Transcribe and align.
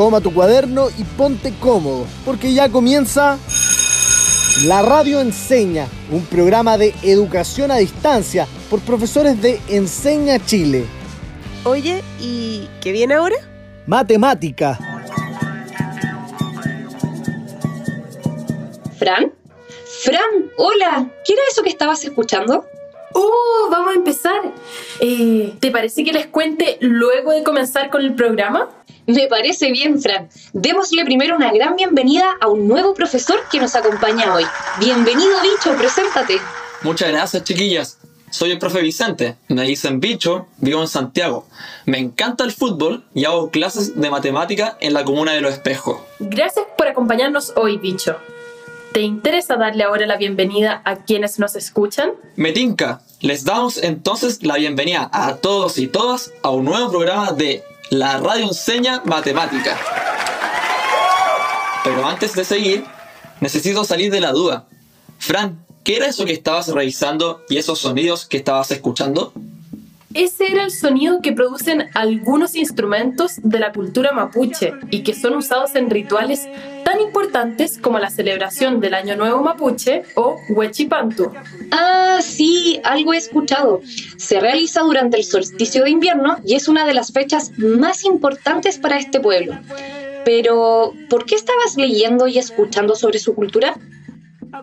Toma 0.00 0.22
tu 0.22 0.32
cuaderno 0.32 0.88
y 0.96 1.04
ponte 1.04 1.52
cómodo, 1.60 2.06
porque 2.24 2.54
ya 2.54 2.70
comienza 2.70 3.38
La 4.64 4.80
Radio 4.80 5.20
Enseña, 5.20 5.88
un 6.10 6.24
programa 6.24 6.78
de 6.78 6.94
educación 7.02 7.70
a 7.70 7.76
distancia 7.76 8.46
por 8.70 8.80
profesores 8.80 9.42
de 9.42 9.60
Enseña 9.68 10.42
Chile. 10.42 10.86
Oye, 11.64 12.02
¿y 12.18 12.66
qué 12.80 12.92
viene 12.92 13.12
ahora? 13.12 13.36
Matemática. 13.86 14.78
¿Fran? 18.98 19.34
Fran, 20.02 20.50
hola. 20.56 21.10
¿Qué 21.26 21.34
era 21.34 21.42
eso 21.50 21.62
que 21.62 21.68
estabas 21.68 22.02
escuchando? 22.02 22.64
¡Oh! 23.12 23.68
Vamos 23.70 23.92
a 23.92 23.96
empezar. 23.96 24.40
Eh, 25.00 25.52
¿Te 25.60 25.70
parece 25.70 26.04
que 26.04 26.12
les 26.14 26.26
cuente 26.26 26.78
luego 26.80 27.32
de 27.32 27.42
comenzar 27.42 27.90
con 27.90 28.00
el 28.00 28.14
programa? 28.14 28.70
Me 29.10 29.26
parece 29.26 29.72
bien, 29.72 30.00
Fran. 30.00 30.28
Démosle 30.52 31.04
primero 31.04 31.34
una 31.34 31.52
gran 31.52 31.74
bienvenida 31.74 32.36
a 32.40 32.46
un 32.46 32.68
nuevo 32.68 32.94
profesor 32.94 33.40
que 33.50 33.58
nos 33.58 33.74
acompaña 33.74 34.32
hoy. 34.32 34.44
Bienvenido, 34.78 35.32
bicho, 35.42 35.76
preséntate. 35.76 36.38
Muchas 36.82 37.08
gracias, 37.10 37.42
chiquillas. 37.42 37.98
Soy 38.30 38.52
el 38.52 38.60
profe 38.60 38.80
Vicente, 38.80 39.34
me 39.48 39.64
dicen 39.64 39.98
bicho, 39.98 40.46
vivo 40.58 40.80
en 40.80 40.86
Santiago. 40.86 41.48
Me 41.86 41.98
encanta 41.98 42.44
el 42.44 42.52
fútbol 42.52 43.02
y 43.12 43.24
hago 43.24 43.50
clases 43.50 44.00
de 44.00 44.10
matemática 44.10 44.78
en 44.80 44.92
la 44.92 45.04
comuna 45.04 45.32
de 45.32 45.40
Los 45.40 45.54
Espejos. 45.54 45.98
Gracias 46.20 46.66
por 46.78 46.86
acompañarnos 46.86 47.52
hoy, 47.56 47.78
bicho. 47.78 48.16
¿Te 48.92 49.00
interesa 49.00 49.56
darle 49.56 49.82
ahora 49.82 50.06
la 50.06 50.18
bienvenida 50.18 50.82
a 50.84 51.02
quienes 51.02 51.40
nos 51.40 51.56
escuchan? 51.56 52.12
Metinca, 52.36 53.02
les 53.20 53.42
damos 53.42 53.76
entonces 53.82 54.44
la 54.44 54.54
bienvenida 54.54 55.10
a 55.12 55.34
todos 55.38 55.78
y 55.78 55.88
todas 55.88 56.32
a 56.44 56.50
un 56.50 56.66
nuevo 56.66 56.90
programa 56.90 57.32
de 57.32 57.64
La 57.90 58.18
Radio 58.18 58.44
Enseña 58.44 59.02
Matemática. 59.04 59.76
Pero 61.82 62.06
antes 62.06 62.34
de 62.34 62.44
seguir, 62.44 62.84
necesito 63.40 63.82
salir 63.82 64.12
de 64.12 64.20
la 64.20 64.30
duda. 64.30 64.68
Fran, 65.18 65.66
¿qué 65.82 65.96
era 65.96 66.06
eso 66.06 66.24
que 66.24 66.32
estabas 66.32 66.68
revisando 66.68 67.42
y 67.48 67.56
esos 67.58 67.80
sonidos 67.80 68.26
que 68.26 68.36
estabas 68.36 68.70
escuchando? 68.70 69.32
Ese 70.14 70.50
era 70.50 70.64
el 70.64 70.72
sonido 70.72 71.20
que 71.22 71.32
producen 71.32 71.88
algunos 71.94 72.56
instrumentos 72.56 73.36
de 73.44 73.60
la 73.60 73.72
cultura 73.72 74.10
mapuche 74.10 74.72
y 74.90 75.04
que 75.04 75.14
son 75.14 75.36
usados 75.36 75.76
en 75.76 75.88
rituales 75.88 76.48
tan 76.84 77.00
importantes 77.00 77.78
como 77.78 78.00
la 78.00 78.10
celebración 78.10 78.80
del 78.80 78.94
Año 78.94 79.14
Nuevo 79.16 79.40
Mapuche 79.40 80.02
o 80.16 80.36
Huechipantu. 80.48 81.30
Ah, 81.70 82.18
sí, 82.22 82.80
algo 82.82 83.14
he 83.14 83.18
escuchado. 83.18 83.82
Se 84.16 84.40
realiza 84.40 84.80
durante 84.80 85.16
el 85.16 85.22
solsticio 85.22 85.84
de 85.84 85.90
invierno 85.90 86.38
y 86.44 86.56
es 86.56 86.66
una 86.66 86.86
de 86.86 86.94
las 86.94 87.12
fechas 87.12 87.52
más 87.56 88.04
importantes 88.04 88.78
para 88.78 88.98
este 88.98 89.20
pueblo. 89.20 89.60
Pero, 90.24 90.92
¿por 91.08 91.24
qué 91.24 91.36
estabas 91.36 91.76
leyendo 91.76 92.26
y 92.26 92.38
escuchando 92.38 92.96
sobre 92.96 93.20
su 93.20 93.34
cultura? 93.36 93.76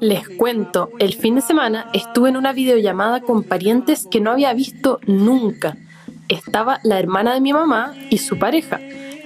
Les 0.01 0.27
cuento, 0.27 0.89
el 0.99 1.13
fin 1.13 1.35
de 1.35 1.41
semana 1.41 1.89
estuve 1.93 2.29
en 2.29 2.37
una 2.37 2.53
videollamada 2.53 3.21
con 3.21 3.43
parientes 3.43 4.07
que 4.09 4.19
no 4.19 4.31
había 4.31 4.53
visto 4.53 4.99
nunca. 5.05 5.77
Estaba 6.27 6.79
la 6.83 6.99
hermana 6.99 7.33
de 7.33 7.41
mi 7.41 7.53
mamá 7.53 7.95
y 8.09 8.17
su 8.17 8.37
pareja, 8.37 8.79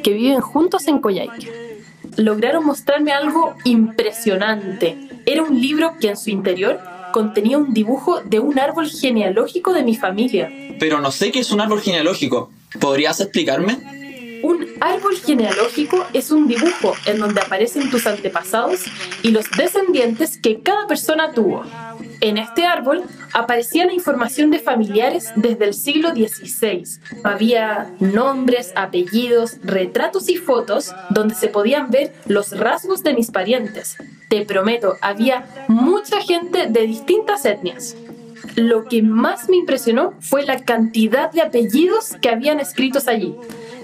que 0.04 0.14
viven 0.14 0.42
juntos 0.42 0.88
en 0.88 1.00
Coyhaique. 1.00 1.80
Lograron 2.18 2.66
mostrarme 2.66 3.12
algo 3.12 3.54
impresionante. 3.64 5.10
Era 5.26 5.44
un 5.44 5.60
libro 5.60 5.96
que 6.00 6.10
en 6.10 6.18
su 6.18 6.30
interior 6.30 6.80
contenía 7.12 7.58
un 7.58 7.74
dibujo 7.74 8.22
de 8.22 8.40
un 8.40 8.60
árbol 8.60 8.90
genealógico 8.90 9.74
de 9.74 9.84
mi 9.84 9.96
familia. 9.96 10.52
Pero 10.80 11.02
no 11.02 11.12
sé 11.12 11.32
qué 11.32 11.40
es 11.40 11.52
un 11.52 11.62
árbol 11.62 11.82
genealógico. 11.82 12.52
¿Podrías 12.80 13.20
explicarme? 13.20 14.01
Árbol 14.82 15.16
genealógico 15.16 16.08
es 16.12 16.32
un 16.32 16.48
dibujo 16.48 16.96
en 17.06 17.20
donde 17.20 17.40
aparecen 17.40 17.92
tus 17.92 18.08
antepasados 18.08 18.86
y 19.22 19.30
los 19.30 19.46
descendientes 19.52 20.40
que 20.40 20.62
cada 20.62 20.88
persona 20.88 21.34
tuvo. 21.34 21.64
En 22.20 22.40
este 22.40 22.66
árbol 22.66 23.04
aparecía 23.32 23.86
la 23.86 23.94
información 23.94 24.50
de 24.50 24.58
familiares 24.58 25.34
desde 25.36 25.66
el 25.66 25.76
siglo 25.76 26.10
XVI. 26.10 26.84
Había 27.24 27.94
nombres, 28.00 28.74
apellidos, 28.76 29.58
retratos 29.62 30.30
y 30.30 30.38
fotos 30.38 30.92
donde 31.12 31.36
se 31.36 31.48
podían 31.48 31.92
ver 31.92 32.16
los 32.26 32.58
rasgos 32.58 33.04
de 33.04 33.14
mis 33.14 33.30
parientes. 33.30 33.98
Te 34.30 34.46
prometo, 34.46 34.98
había 35.02 35.66
mucha 35.68 36.22
gente 36.22 36.66
de 36.68 36.88
distintas 36.88 37.46
etnias. 37.46 37.96
Lo 38.56 38.86
que 38.86 39.04
más 39.04 39.48
me 39.48 39.58
impresionó 39.58 40.16
fue 40.20 40.44
la 40.44 40.66
cantidad 40.66 41.32
de 41.32 41.42
apellidos 41.42 42.16
que 42.20 42.30
habían 42.30 42.60
escritos 42.60 43.08
allí 43.08 43.36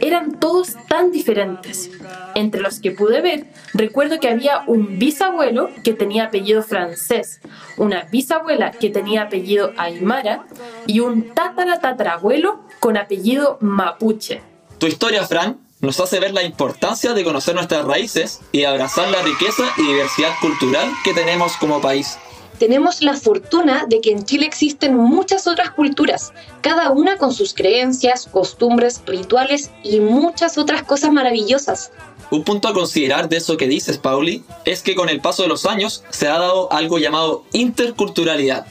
eran 0.01 0.39
todos 0.39 0.75
tan 0.87 1.11
diferentes. 1.11 1.89
Entre 2.35 2.61
los 2.61 2.79
que 2.79 2.91
pude 2.91 3.21
ver, 3.21 3.45
recuerdo 3.73 4.19
que 4.19 4.29
había 4.29 4.63
un 4.67 4.99
bisabuelo 4.99 5.69
que 5.83 5.93
tenía 5.93 6.25
apellido 6.25 6.63
francés, 6.63 7.41
una 7.77 8.03
bisabuela 8.03 8.71
que 8.71 8.89
tenía 8.89 9.23
apellido 9.23 9.73
aymara 9.77 10.45
y 10.85 10.99
un 10.99 11.33
tataratatarabuelo 11.33 12.61
con 12.79 12.97
apellido 12.97 13.57
mapuche. 13.61 14.41
Tu 14.77 14.87
historia, 14.87 15.25
Fran, 15.25 15.57
nos 15.79 15.99
hace 15.99 16.19
ver 16.19 16.33
la 16.33 16.43
importancia 16.43 17.13
de 17.13 17.23
conocer 17.23 17.55
nuestras 17.55 17.85
raíces 17.85 18.41
y 18.51 18.63
abrazar 18.63 19.09
la 19.09 19.21
riqueza 19.21 19.63
y 19.77 19.83
diversidad 19.83 20.31
cultural 20.41 20.91
que 21.03 21.13
tenemos 21.13 21.55
como 21.57 21.81
país 21.81 22.17
tenemos 22.59 23.01
la 23.01 23.15
fortuna 23.15 23.85
de 23.87 24.01
que 24.01 24.11
en 24.11 24.25
Chile 24.25 24.45
existen 24.45 24.95
muchas 24.95 25.47
otras 25.47 25.71
culturas, 25.71 26.33
cada 26.61 26.91
una 26.91 27.17
con 27.17 27.33
sus 27.33 27.53
creencias, 27.53 28.27
costumbres, 28.31 29.01
rituales 29.05 29.71
y 29.83 29.99
muchas 29.99 30.57
otras 30.57 30.83
cosas 30.83 31.11
maravillosas. 31.11 31.91
Un 32.29 32.43
punto 32.43 32.67
a 32.67 32.73
considerar 32.73 33.29
de 33.29 33.37
eso 33.37 33.55
que 33.55 33.67
dices, 33.67 33.97
Pauli, 33.97 34.43
es 34.65 34.81
que 34.81 34.95
con 34.95 35.07
el 35.07 35.21
paso 35.21 35.43
de 35.43 35.49
los 35.49 35.65
años 35.65 36.03
se 36.09 36.27
ha 36.27 36.39
dado 36.39 36.71
algo 36.73 36.97
llamado 36.99 37.45
interculturalidad. 37.53 38.65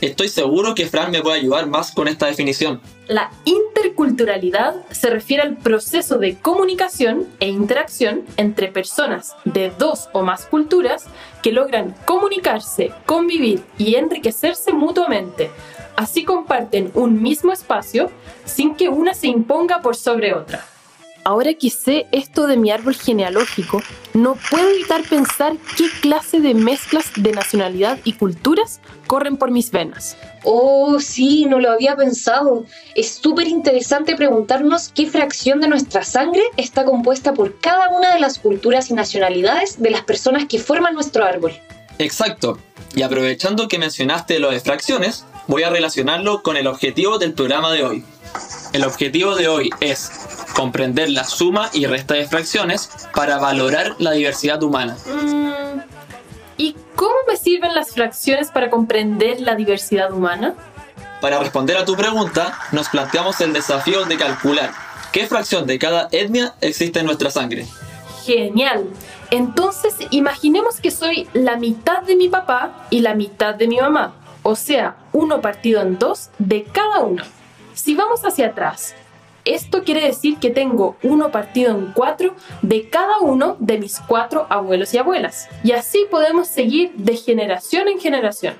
Estoy 0.00 0.28
seguro 0.28 0.74
que 0.74 0.86
Fran 0.86 1.10
me 1.10 1.20
puede 1.20 1.40
ayudar 1.40 1.66
más 1.66 1.90
con 1.90 2.08
esta 2.08 2.26
definición. 2.26 2.80
La 3.10 3.32
interculturalidad 3.44 4.86
se 4.92 5.10
refiere 5.10 5.42
al 5.42 5.56
proceso 5.56 6.18
de 6.18 6.36
comunicación 6.36 7.26
e 7.40 7.48
interacción 7.48 8.22
entre 8.36 8.68
personas 8.68 9.34
de 9.44 9.72
dos 9.76 10.08
o 10.12 10.22
más 10.22 10.46
culturas 10.46 11.06
que 11.42 11.50
logran 11.50 11.92
comunicarse, 12.04 12.92
convivir 13.06 13.64
y 13.78 13.96
enriquecerse 13.96 14.72
mutuamente. 14.72 15.50
Así 15.96 16.22
comparten 16.24 16.92
un 16.94 17.20
mismo 17.20 17.52
espacio 17.52 18.12
sin 18.44 18.76
que 18.76 18.88
una 18.88 19.12
se 19.12 19.26
imponga 19.26 19.80
por 19.80 19.96
sobre 19.96 20.32
otra. 20.32 20.64
Ahora 21.24 21.52
que 21.54 21.68
sé 21.68 22.06
esto 22.12 22.46
de 22.46 22.56
mi 22.56 22.70
árbol 22.70 22.94
genealógico, 22.94 23.82
no 24.14 24.36
puedo 24.50 24.70
evitar 24.70 25.02
pensar 25.02 25.54
qué 25.76 25.84
clase 26.00 26.40
de 26.40 26.54
mezclas 26.54 27.10
de 27.14 27.32
nacionalidad 27.32 27.98
y 28.04 28.14
culturas 28.14 28.80
corren 29.06 29.36
por 29.36 29.50
mis 29.50 29.70
venas. 29.70 30.16
Oh, 30.44 30.98
sí, 30.98 31.44
no 31.44 31.60
lo 31.60 31.70
había 31.70 31.94
pensado. 31.94 32.64
Es 32.94 33.16
súper 33.16 33.48
interesante 33.48 34.16
preguntarnos 34.16 34.90
qué 34.94 35.06
fracción 35.06 35.60
de 35.60 35.68
nuestra 35.68 36.04
sangre 36.04 36.42
está 36.56 36.84
compuesta 36.84 37.34
por 37.34 37.60
cada 37.60 37.90
una 37.90 38.14
de 38.14 38.20
las 38.20 38.38
culturas 38.38 38.90
y 38.90 38.94
nacionalidades 38.94 39.80
de 39.82 39.90
las 39.90 40.02
personas 40.02 40.46
que 40.46 40.58
forman 40.58 40.94
nuestro 40.94 41.24
árbol. 41.24 41.52
Exacto. 41.98 42.58
Y 42.94 43.02
aprovechando 43.02 43.68
que 43.68 43.78
mencionaste 43.78 44.38
lo 44.38 44.50
de 44.50 44.60
fracciones, 44.60 45.26
voy 45.46 45.64
a 45.64 45.70
relacionarlo 45.70 46.42
con 46.42 46.56
el 46.56 46.66
objetivo 46.66 47.18
del 47.18 47.34
programa 47.34 47.72
de 47.72 47.84
hoy. 47.84 48.04
El 48.72 48.84
objetivo 48.84 49.34
de 49.34 49.48
hoy 49.48 49.70
es 49.80 50.10
comprender 50.60 51.08
la 51.08 51.24
suma 51.24 51.70
y 51.72 51.86
resta 51.86 52.14
de 52.14 52.26
fracciones 52.26 52.90
para 53.14 53.38
valorar 53.38 53.94
la 53.98 54.10
diversidad 54.10 54.62
humana. 54.62 54.94
Mm, 55.06 55.80
¿Y 56.58 56.76
cómo 56.94 57.14
me 57.26 57.36
sirven 57.36 57.74
las 57.74 57.92
fracciones 57.92 58.50
para 58.50 58.68
comprender 58.68 59.40
la 59.40 59.54
diversidad 59.54 60.12
humana? 60.12 60.54
Para 61.22 61.38
responder 61.38 61.78
a 61.78 61.86
tu 61.86 61.96
pregunta, 61.96 62.58
nos 62.72 62.90
planteamos 62.90 63.40
el 63.40 63.54
desafío 63.54 64.04
de 64.04 64.18
calcular 64.18 64.70
qué 65.12 65.26
fracción 65.26 65.66
de 65.66 65.78
cada 65.78 66.08
etnia 66.12 66.54
existe 66.60 67.00
en 67.00 67.06
nuestra 67.06 67.30
sangre. 67.30 67.66
Genial. 68.26 68.84
Entonces, 69.30 69.94
imaginemos 70.10 70.78
que 70.78 70.90
soy 70.90 71.26
la 71.32 71.56
mitad 71.56 72.02
de 72.02 72.16
mi 72.16 72.28
papá 72.28 72.86
y 72.90 73.00
la 73.00 73.14
mitad 73.14 73.54
de 73.54 73.66
mi 73.66 73.78
mamá, 73.78 74.12
o 74.42 74.56
sea, 74.56 74.96
uno 75.12 75.40
partido 75.40 75.80
en 75.80 75.98
dos 75.98 76.28
de 76.38 76.64
cada 76.64 77.00
uno. 77.00 77.24
Si 77.72 77.94
vamos 77.94 78.20
hacia 78.26 78.48
atrás, 78.48 78.94
esto 79.54 79.84
quiere 79.84 80.04
decir 80.04 80.38
que 80.38 80.50
tengo 80.50 80.96
uno 81.02 81.30
partido 81.30 81.70
en 81.70 81.92
cuatro 81.92 82.34
de 82.62 82.88
cada 82.88 83.18
uno 83.20 83.56
de 83.58 83.78
mis 83.78 84.00
cuatro 84.00 84.46
abuelos 84.48 84.94
y 84.94 84.98
abuelas. 84.98 85.48
Y 85.62 85.72
así 85.72 86.06
podemos 86.10 86.48
seguir 86.48 86.92
de 86.94 87.16
generación 87.16 87.88
en 87.88 88.00
generación. 88.00 88.54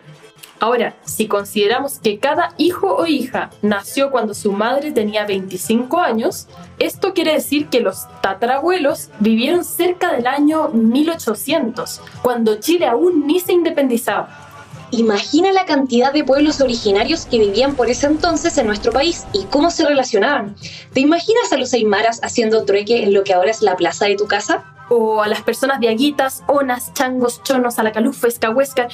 Ahora, 0.60 0.94
si 1.04 1.26
consideramos 1.26 2.00
que 2.00 2.19
cada 2.19 2.52
hijo 2.58 2.94
o 2.94 3.06
hija 3.06 3.48
nació 3.62 4.10
cuando 4.10 4.34
su 4.34 4.52
madre 4.52 4.92
tenía 4.92 5.25
25 5.25 5.98
años, 5.98 6.48
esto 6.78 7.14
quiere 7.14 7.32
decir 7.32 7.69
que 7.69 7.81
los 7.81 8.06
tatarabuelos 8.20 9.08
vivieron 9.20 9.64
cerca 9.64 10.12
del 10.12 10.26
año 10.26 10.69
1800, 10.69 12.02
cuando 12.20 12.56
Chile 12.56 12.87
aún 12.87 13.26
ni 13.26 13.40
se 13.40 13.54
independizaba. 13.54 14.50
Imagina 14.92 15.52
la 15.52 15.66
cantidad 15.66 16.12
de 16.12 16.25
pueblos 16.25 16.60
originarios 16.60 17.26
que 17.26 17.38
vivían 17.38 17.76
por 17.76 17.88
ese 17.88 18.06
entonces 18.06 18.58
en 18.58 18.66
nuestro 18.66 18.92
país 18.92 19.25
y 19.32 19.44
cómo 19.44 19.70
se 19.70 19.87
relacionaban. 19.87 20.56
¿Te 20.92 21.00
imaginas 21.00 21.52
a 21.52 21.56
los 21.56 21.72
aymaras 21.72 22.20
haciendo 22.25 22.64
trueque 22.64 23.04
en 23.04 23.14
lo 23.14 23.22
que 23.22 23.32
ahora 23.32 23.50
es 23.50 23.62
la 23.62 23.76
plaza 23.76 24.06
de 24.06 24.16
tu 24.16 24.26
casa? 24.26 24.64
O 24.88 25.22
a 25.22 25.28
las 25.28 25.42
personas 25.42 25.78
de 25.78 25.88
Aguitas, 25.88 26.42
Onas, 26.48 26.92
Changos, 26.94 27.40
Chonos, 27.44 27.78
Alacalufes, 27.78 28.40
Cahuéscar. 28.40 28.88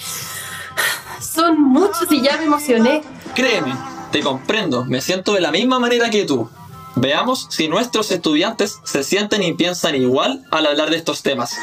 Son 1.21 1.61
muchos 1.61 2.11
y 2.11 2.21
ya 2.21 2.37
me 2.37 2.45
emocioné. 2.45 3.03
Créeme, 3.35 3.75
te 4.13 4.21
comprendo, 4.21 4.85
me 4.85 5.01
siento 5.01 5.33
de 5.33 5.41
la 5.41 5.51
misma 5.51 5.79
manera 5.79 6.11
que 6.11 6.25
tú. 6.25 6.51
Veamos 6.97 7.47
si 7.51 7.69
nuestros 7.69 8.11
estudiantes 8.11 8.81
se 8.85 9.03
sienten 9.03 9.43
y 9.43 9.55
piensan 9.55 9.95
igual 9.95 10.45
al 10.51 10.67
hablar 10.67 10.91
de 10.91 10.97
estos 10.97 11.23
temas. 11.23 11.55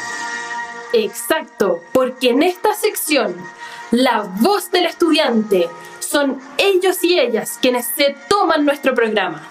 Exacto, 0.92 1.80
porque 1.92 2.30
en 2.30 2.44
esta 2.44 2.72
sección, 2.74 3.34
la 3.90 4.22
voz 4.40 4.70
del 4.70 4.86
estudiante, 4.86 5.68
son 6.00 6.38
ellos 6.58 7.02
y 7.02 7.18
ellas 7.18 7.58
quienes 7.60 7.86
se 7.86 8.16
toman 8.28 8.64
nuestro 8.64 8.94
programa. 8.94 9.42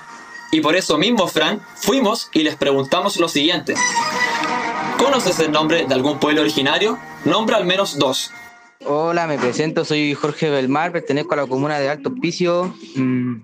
Y 0.52 0.62
por 0.62 0.76
eso 0.76 0.98
mismo, 0.98 1.28
Fran, 1.28 1.62
fuimos 1.76 2.30
y 2.32 2.44
les 2.44 2.56
preguntamos 2.56 3.18
lo 3.18 3.28
siguiente. 3.28 3.74
¿Conoces 4.98 5.40
el 5.40 5.52
nombre 5.52 5.86
de 5.86 5.94
algún 5.94 6.20
pueblo 6.20 6.42
originario? 6.42 6.98
Nombra 7.26 7.58
al 7.58 7.66
menos 7.66 7.98
dos. 7.98 8.32
Hola, 8.86 9.28
me 9.28 9.38
presento, 9.38 9.86
soy 9.86 10.14
Jorge 10.14 10.50
Belmar, 10.50 10.92
pertenezco 10.92 11.34
a 11.34 11.38
la 11.38 11.48
comuna 11.48 11.80
de 11.80 11.90
Alto 11.90 12.10
Hospicio. 12.10 12.74
Mm, 12.96 13.36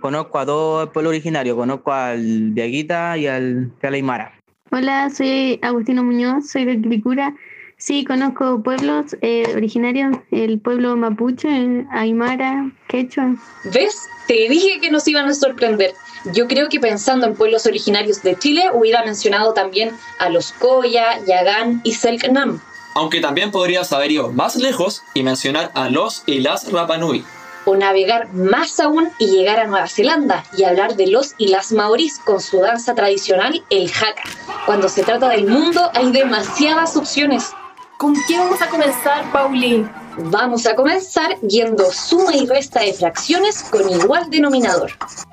conozco 0.00 0.38
a 0.38 0.44
dos 0.44 0.90
pueblos 0.90 1.10
originarios, 1.10 1.56
conozco 1.56 1.92
al 1.92 2.54
de 2.54 2.62
Aguita 2.62 3.18
y 3.18 3.26
al 3.26 3.72
de 3.80 3.88
Aymara. 3.88 4.32
Hola, 4.70 5.10
soy 5.10 5.58
Agustino 5.62 6.04
Muñoz, 6.04 6.50
soy 6.50 6.64
de 6.64 6.80
Quilicura. 6.80 7.34
Sí, 7.80 8.04
conozco 8.04 8.60
pueblos 8.60 9.16
eh, 9.20 9.52
originarios, 9.54 10.16
el 10.32 10.58
pueblo 10.58 10.96
mapuche, 10.96 11.86
Aymara, 11.92 12.72
Quechua. 12.88 13.36
¿Ves? 13.72 14.08
Te 14.26 14.48
dije 14.48 14.80
que 14.80 14.90
nos 14.90 15.06
iban 15.06 15.28
a 15.28 15.34
sorprender. 15.34 15.94
Yo 16.34 16.48
creo 16.48 16.68
que 16.68 16.80
pensando 16.80 17.28
en 17.28 17.36
pueblos 17.36 17.66
originarios 17.66 18.20
de 18.24 18.36
Chile, 18.36 18.64
hubiera 18.74 19.04
mencionado 19.04 19.52
también 19.52 19.92
a 20.18 20.28
los 20.28 20.50
Koya, 20.50 21.24
Yagán 21.24 21.80
y 21.84 21.92
Selknam. 21.92 22.60
Aunque 22.96 23.20
también 23.20 23.52
podrías 23.52 23.92
haber 23.92 24.10
ido 24.10 24.32
más 24.32 24.56
lejos 24.56 25.04
y 25.14 25.22
mencionar 25.22 25.70
a 25.74 25.88
los 25.88 26.24
y 26.26 26.40
las 26.40 26.72
Rapanui. 26.72 27.24
O 27.64 27.76
navegar 27.76 28.34
más 28.34 28.80
aún 28.80 29.08
y 29.20 29.28
llegar 29.28 29.60
a 29.60 29.68
Nueva 29.68 29.86
Zelanda 29.86 30.42
y 30.56 30.64
hablar 30.64 30.96
de 30.96 31.06
los 31.06 31.34
y 31.38 31.46
las 31.46 31.70
maorís 31.70 32.18
con 32.18 32.40
su 32.40 32.58
danza 32.58 32.96
tradicional, 32.96 33.62
el 33.70 33.88
haka. 33.88 34.24
Cuando 34.66 34.88
se 34.88 35.04
trata 35.04 35.28
del 35.28 35.46
mundo 35.46 35.92
hay 35.94 36.10
demasiadas 36.10 36.96
opciones. 36.96 37.52
¿Con 37.98 38.14
qué 38.28 38.38
vamos 38.38 38.62
a 38.62 38.68
comenzar, 38.68 39.32
Pauli? 39.32 39.84
Vamos 40.18 40.66
a 40.66 40.76
comenzar 40.76 41.36
viendo 41.42 41.90
suma 41.90 42.32
y 42.32 42.46
resta 42.46 42.78
de 42.78 42.92
fracciones 42.92 43.64
con 43.64 43.90
igual 43.90 44.30
denominador. 44.30 44.92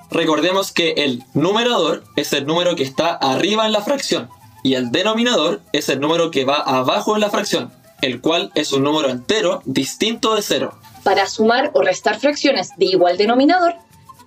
Recordemos 0.09 0.71
que 0.71 0.93
el 0.97 1.23
numerador 1.35 2.03
es 2.15 2.33
el 2.33 2.47
número 2.47 2.75
que 2.75 2.81
está 2.81 3.13
arriba 3.13 3.67
en 3.67 3.71
la 3.71 3.83
fracción 3.83 4.29
y 4.63 4.73
el 4.73 4.91
denominador 4.91 5.61
es 5.73 5.89
el 5.89 5.99
número 5.99 6.31
que 6.31 6.43
va 6.43 6.55
abajo 6.55 7.13
en 7.13 7.21
la 7.21 7.29
fracción, 7.29 7.71
el 8.01 8.19
cual 8.19 8.51
es 8.55 8.73
un 8.73 8.81
número 8.81 9.09
entero 9.11 9.61
distinto 9.65 10.33
de 10.33 10.41
cero. 10.41 10.73
Para 11.03 11.27
sumar 11.27 11.69
o 11.75 11.83
restar 11.83 12.19
fracciones 12.19 12.71
de 12.77 12.85
igual 12.85 13.17
denominador, 13.17 13.75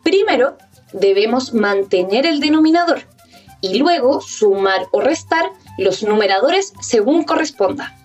primero 0.04 0.56
debemos 0.92 1.54
mantener 1.54 2.24
el 2.24 2.38
denominador 2.38 3.02
y 3.60 3.78
luego 3.78 4.20
sumar 4.20 4.86
o 4.92 5.00
restar 5.00 5.50
los 5.76 6.04
numeradores 6.04 6.72
según 6.80 7.24
corresponda. 7.24 7.97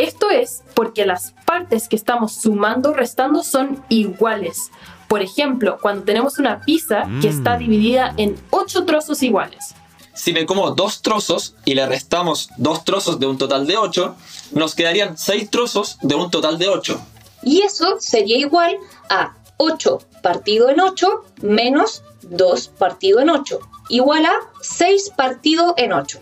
Esto 0.00 0.30
es 0.30 0.62
porque 0.72 1.04
las 1.04 1.34
partes 1.44 1.86
que 1.86 1.94
estamos 1.94 2.32
sumando 2.32 2.92
o 2.92 2.94
restando 2.94 3.42
son 3.42 3.84
iguales. 3.90 4.70
Por 5.08 5.20
ejemplo, 5.20 5.76
cuando 5.78 6.04
tenemos 6.04 6.38
una 6.38 6.62
pizza 6.62 7.06
que 7.20 7.28
está 7.28 7.58
dividida 7.58 8.14
en 8.16 8.34
8 8.48 8.86
trozos 8.86 9.22
iguales. 9.22 9.74
Si 10.14 10.32
me 10.32 10.46
como 10.46 10.70
dos 10.70 11.02
trozos 11.02 11.54
y 11.66 11.74
le 11.74 11.84
restamos 11.84 12.48
dos 12.56 12.82
trozos 12.84 13.20
de 13.20 13.26
un 13.26 13.36
total 13.36 13.66
de 13.66 13.76
8, 13.76 14.16
nos 14.52 14.74
quedarían 14.74 15.18
6 15.18 15.50
trozos 15.50 15.98
de 16.00 16.14
un 16.14 16.30
total 16.30 16.56
de 16.56 16.70
8. 16.70 16.98
Y 17.42 17.60
eso 17.60 17.96
sería 17.98 18.38
igual 18.38 18.78
a 19.10 19.34
8 19.58 19.98
partido 20.22 20.70
en 20.70 20.80
8 20.80 21.24
menos 21.42 22.02
2 22.22 22.68
partido 22.78 23.20
en 23.20 23.28
8, 23.28 23.58
igual 23.90 24.24
a 24.24 24.32
6 24.62 25.12
partido 25.14 25.74
en 25.76 25.92
8. 25.92 26.18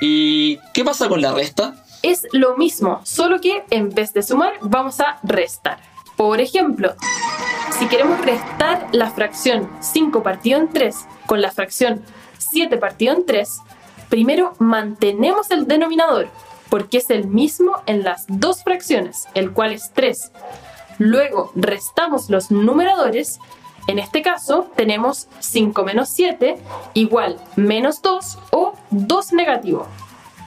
¿Y 0.00 0.58
qué 0.74 0.84
pasa 0.84 1.08
con 1.08 1.22
la 1.22 1.32
resta? 1.32 1.84
Es 2.02 2.26
lo 2.32 2.56
mismo, 2.56 3.00
solo 3.04 3.40
que 3.40 3.64
en 3.70 3.90
vez 3.90 4.12
de 4.12 4.22
sumar 4.22 4.52
vamos 4.60 5.00
a 5.00 5.18
restar. 5.24 5.80
Por 6.16 6.40
ejemplo, 6.40 6.94
si 7.78 7.86
queremos 7.86 8.20
restar 8.24 8.88
la 8.92 9.10
fracción 9.10 9.68
5 9.80 10.22
partido 10.22 10.60
en 10.60 10.68
3 10.68 10.96
con 11.26 11.42
la 11.42 11.50
fracción 11.50 12.04
7 12.38 12.76
partido 12.76 13.14
en 13.14 13.26
3, 13.26 13.60
primero 14.08 14.54
mantenemos 14.58 15.50
el 15.50 15.66
denominador, 15.66 16.28
porque 16.70 16.98
es 16.98 17.10
el 17.10 17.26
mismo 17.26 17.82
en 17.86 18.04
las 18.04 18.26
dos 18.28 18.62
fracciones, 18.62 19.26
el 19.34 19.52
cual 19.52 19.72
es 19.72 19.90
3. 19.92 20.32
Luego 20.98 21.50
restamos 21.56 22.30
los 22.30 22.50
numeradores, 22.52 23.40
en 23.88 23.98
este 23.98 24.22
caso 24.22 24.70
tenemos 24.76 25.28
5 25.40 25.82
menos 25.82 26.10
7 26.10 26.58
igual 26.94 27.40
menos 27.56 28.02
2 28.02 28.38
o 28.52 28.74
2 28.90 29.32
negativo. 29.32 29.86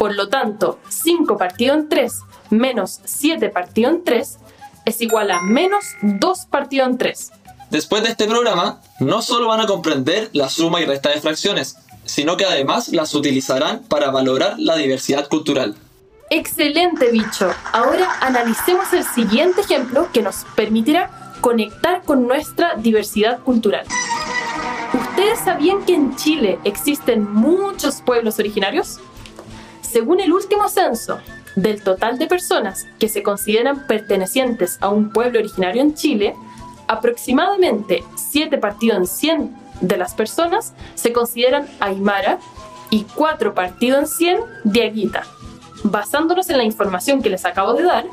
Por 0.02 0.16
lo 0.16 0.30
tanto, 0.30 0.80
5 0.90 1.38
partido 1.38 1.76
en 1.76 1.88
3 1.88 2.22
menos 2.50 3.02
7 3.06 3.50
partido 3.50 3.92
en 3.92 4.04
3 4.04 4.40
es 4.86 5.00
igual 5.00 5.30
a 5.30 5.44
menos 5.44 5.86
2 6.02 6.48
partido 6.48 6.88
en 6.88 6.98
3. 6.98 7.32
Después 7.70 8.02
de 8.02 8.10
este 8.10 8.26
programa, 8.26 8.82
no 9.00 9.22
solo 9.22 9.50
van 9.50 9.60
a 9.60 9.68
comprender 9.68 10.32
la 10.34 10.50
suma 10.50 10.82
y 10.82 10.86
resta 10.86 11.12
de 11.12 11.22
fracciones, 11.22 11.78
sino 12.04 12.36
que 12.36 12.46
además 12.46 12.88
las 12.88 13.14
utilizarán 13.14 13.84
para 13.84 14.10
valorar 14.10 14.56
la 14.58 14.76
diversidad 14.76 15.28
cultural. 15.28 15.76
Excelente, 16.32 17.12
bicho. 17.12 17.54
Ahora 17.72 18.10
analicemos 18.22 18.92
el 18.94 19.04
siguiente 19.04 19.62
ejemplo 19.62 20.10
que 20.12 20.24
nos 20.24 20.46
permitirá 20.56 21.36
conectar 21.42 22.02
con 22.02 22.28
nuestra 22.28 22.74
diversidad 22.74 23.38
cultural. 23.42 23.86
¿Ustedes 24.94 25.38
sabían 25.46 25.86
que 25.86 25.94
en 25.94 26.16
Chile 26.16 26.58
existen 26.64 27.32
muchos 27.32 28.02
pueblos 28.02 28.40
originarios? 28.40 29.00
Según 29.92 30.22
el 30.22 30.32
último 30.32 30.70
censo, 30.70 31.20
del 31.58 31.84
total 31.84 32.18
de 32.18 32.28
personas 32.28 32.88
que 32.98 33.10
se 33.10 33.24
consideran 33.24 33.88
pertenecientes 33.88 34.78
a 34.80 34.88
un 34.88 35.12
pueblo 35.12 35.40
originario 35.40 35.82
en 35.82 35.96
Chile, 35.96 36.34
aproximadamente 36.88 38.02
7 38.16 38.58
partidos 38.58 38.98
en 38.98 39.08
100 39.08 39.58
de 39.82 39.98
las 39.98 40.14
personas 40.14 40.74
se 40.96 41.12
consideran 41.12 41.68
aymara 41.82 42.40
y 42.90 43.04
4 43.04 43.54
partidos 43.54 44.00
en 44.00 44.08
100 44.08 44.40
diaguita. 44.64 45.24
Basándonos 45.84 46.50
en 46.50 46.58
la 46.58 46.64
información 46.64 47.22
que 47.22 47.30
les 47.30 47.44
acabo 47.44 47.74
de 47.74 47.84
dar, 47.84 48.06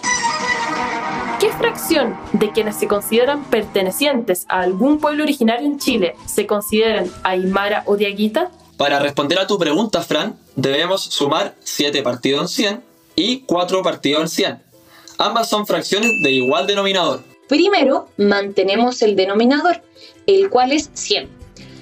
¿qué 1.39 1.51
fracción 1.51 2.17
de 2.33 2.51
quienes 2.51 2.75
se 2.75 2.89
consideran 2.89 3.45
pertenecientes 3.45 4.47
a 4.49 4.63
algún 4.63 4.99
pueblo 4.99 5.23
originario 5.23 5.67
en 5.67 5.79
Chile 5.79 6.17
se 6.27 6.45
consideran 6.45 7.09
aymara 7.23 7.85
o 7.87 7.97
diaguita? 7.97 8.51
Para 8.79 9.01
responder 9.01 9.41
a 9.41 9.47
tu 9.49 9.59
pregunta, 9.59 10.03
Fran, 10.03 10.39
debemos 10.55 11.03
sumar 11.03 11.57
7 11.65 12.01
partidos 12.05 12.43
en 12.43 12.49
100 12.49 12.85
y 13.17 13.41
4 13.41 13.83
partidos 13.83 14.23
en 14.23 14.29
100. 14.29 14.63
Ambas 15.19 15.51
son 15.51 15.67
fracciones 15.67 16.13
de 16.23 16.31
igual 16.31 16.69
denominador. 16.69 17.25
Primero, 17.49 18.09
mantenemos 18.17 19.03
el 19.03 19.17
denominador, 19.17 19.83
el 20.29 20.49
cual 20.49 20.71
es 20.71 20.91
100. 20.95 21.29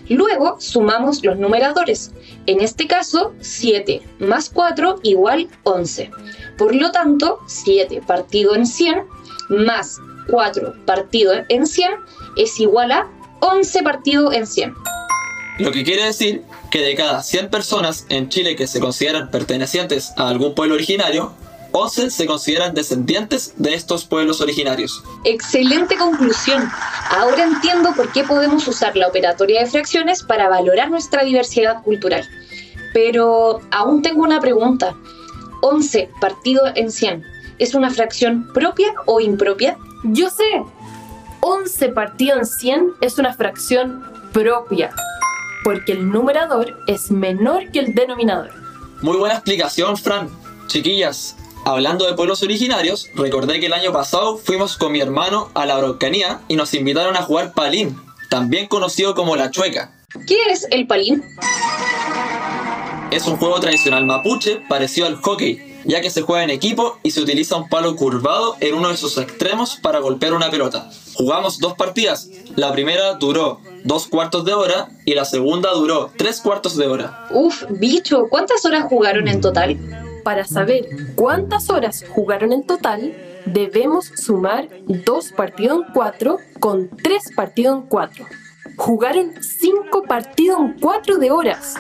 Luego 0.09 0.57
sumamos 0.59 1.23
los 1.23 1.37
numeradores. 1.37 2.13
En 2.47 2.63
este 2.63 2.87
caso, 2.87 3.35
7 3.41 4.01
más 4.21 4.49
4 4.49 5.01
igual 5.03 5.49
11. 5.65 6.11
Por 6.57 6.75
lo 6.75 6.93
tanto, 6.93 7.41
7 7.47 8.01
partido 8.07 8.55
en 8.55 8.65
100 8.65 9.05
más 9.51 9.99
4 10.31 10.75
partido 10.87 11.35
en 11.51 11.67
100 11.67 11.91
es 12.37 12.59
igual 12.59 12.93
a 12.93 13.07
11 13.41 13.83
partido 13.83 14.33
en 14.33 14.47
100. 14.47 14.75
Lo 15.59 15.73
que 15.73 15.85
quiere 15.85 16.05
decir 16.05 16.43
que 16.77 16.83
de 16.83 16.95
cada 16.95 17.23
100 17.23 17.49
personas 17.49 18.05
en 18.11 18.29
Chile 18.29 18.55
que 18.55 18.67
se 18.67 18.81
consideran 18.81 19.31
pertenecientes 19.31 20.13
a 20.19 20.29
algún 20.29 20.55
pueblo 20.55 20.75
originario, 20.75 21.33
11 21.73 22.11
se 22.11 22.27
consideran 22.27 22.75
descendientes 22.75 23.55
de 23.57 23.73
estos 23.73 24.05
pueblos 24.05 24.43
originarios. 24.43 25.03
Excelente 25.25 25.97
conclusión. 25.97 26.71
Ahora 27.09 27.45
entiendo 27.45 27.95
por 27.97 28.13
qué 28.13 28.25
podemos 28.25 28.69
usar 28.69 28.95
la 28.95 29.09
operatoria 29.09 29.61
de 29.61 29.71
fracciones 29.71 30.23
para 30.23 30.51
valorar 30.51 30.91
nuestra 30.91 31.25
diversidad 31.25 31.83
cultural. 31.83 32.29
Pero 32.93 33.63
aún 33.71 34.03
tengo 34.03 34.23
una 34.23 34.41
pregunta. 34.41 34.95
11 35.63 36.11
partido 36.21 36.61
en 36.75 36.93
100, 36.93 37.25
¿es 37.59 37.75
una 37.75 37.89
fracción 37.89 38.53
propia 38.53 38.93
o 39.07 39.19
impropia? 39.19 39.79
Yo 40.05 40.29
sé. 40.29 40.63
11 41.41 41.89
partido 41.89 42.37
en 42.37 42.45
100 42.45 42.93
es 43.01 43.17
una 43.17 43.33
fracción 43.33 44.05
propia, 44.35 44.91
porque 45.65 45.93
el 45.93 46.09
numerador 46.09 46.79
es 46.87 47.11
menor 47.11 47.71
que 47.71 47.81
el 47.81 47.95
denominador. 47.95 48.51
Muy 49.03 49.17
buena 49.17 49.35
explicación, 49.35 49.97
Fran. 49.97 50.29
Chiquillas, 50.67 51.37
Hablando 51.69 52.07
de 52.07 52.15
pueblos 52.15 52.45
originarios, 52.45 53.11
recordé 53.17 53.59
que 53.59 53.67
el 53.67 53.73
año 53.73 53.93
pasado 53.93 54.39
fuimos 54.39 54.77
con 54.77 54.93
mi 54.93 55.01
hermano 55.01 55.51
a 55.55 55.67
la 55.67 55.75
Araucanía 55.75 56.41
y 56.47 56.55
nos 56.55 56.73
invitaron 56.75 57.17
a 57.17 57.23
jugar 57.23 57.55
palín, 57.55 58.01
también 58.31 58.69
conocido 58.69 59.17
como 59.17 59.35
la 59.35 59.51
chueca. 59.51 59.93
¿Qué 60.29 60.37
es 60.49 60.69
el 60.71 60.87
palín? 60.87 61.25
Es 63.11 63.27
un 63.27 63.37
juego 63.37 63.59
tradicional 63.59 64.07
mapuche 64.07 64.61
parecido 64.69 65.09
al 65.09 65.17
hockey, 65.17 65.81
ya 65.85 66.01
que 66.01 66.11
se 66.11 66.23
juega 66.23 66.45
en 66.45 66.51
equipo 66.51 67.01
y 67.03 67.11
se 67.11 67.21
utiliza 67.21 67.57
un 67.57 67.69
palo 67.69 67.97
curvado 67.97 68.57
en 68.61 68.75
uno 68.75 68.91
de 68.91 68.97
sus 68.97 69.19
extremos 69.19 69.75
para 69.75 69.99
golpear 69.99 70.35
una 70.35 70.53
pelota. 70.53 70.89
Jugamos 71.15 71.59
dos 71.59 71.75
partidas, 71.75 72.29
la 72.55 72.71
primera 72.71 73.15
duró 73.15 73.61
dos 73.87 74.09
cuartos 74.09 74.45
de 74.45 74.53
hora 74.53 74.89
y 75.05 75.15
la 75.15 75.25
segunda 75.25 75.71
duró 75.73 76.11
tres 76.17 76.41
cuartos 76.41 76.77
de 76.77 76.87
hora. 76.87 77.27
Uf, 77.31 77.65
bicho, 77.71 78.27
¿cuántas 78.29 78.65
horas 78.65 78.85
jugaron 78.89 79.29
en 79.29 79.41
total? 79.41 79.79
Para 80.25 80.45
saber 80.45 80.89
cuántas 81.15 81.71
horas 81.71 82.05
jugaron 82.09 82.53
en 82.53 82.67
total, 82.67 83.15
debemos 83.47 84.07
sumar 84.17 84.69
dos 84.87 85.31
partidos 85.31 85.79
en 85.79 85.93
cuatro 85.95 86.39
con 86.59 86.91
tres 87.03 87.31
partidos 87.35 87.79
en 87.79 87.83
cuatro. 87.87 88.27
Jugaron 88.77 89.35
cinco 89.41 90.03
partidos 90.03 90.59
en 90.61 90.81
cuatro 90.81 91.17
de 91.19 91.31
horas. 91.31 91.77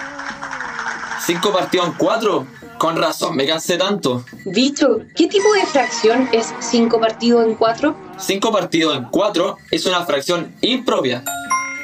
¿Cinco 1.26 1.52
partidos 1.52 1.88
en 1.88 1.92
cuatro? 1.94 2.46
Con 2.78 2.96
razón, 2.96 3.34
me 3.34 3.46
cansé 3.46 3.78
tanto. 3.78 4.24
Bicho, 4.44 4.98
¿qué 5.16 5.26
tipo 5.28 5.50
de 5.54 5.64
fracción 5.64 6.28
es 6.32 6.52
5 6.60 7.00
partido 7.00 7.42
en 7.42 7.54
4? 7.54 7.96
5 8.18 8.52
partido 8.52 8.94
en 8.94 9.04
4 9.04 9.56
es 9.70 9.86
una 9.86 10.04
fracción 10.04 10.54
impropia, 10.60 11.24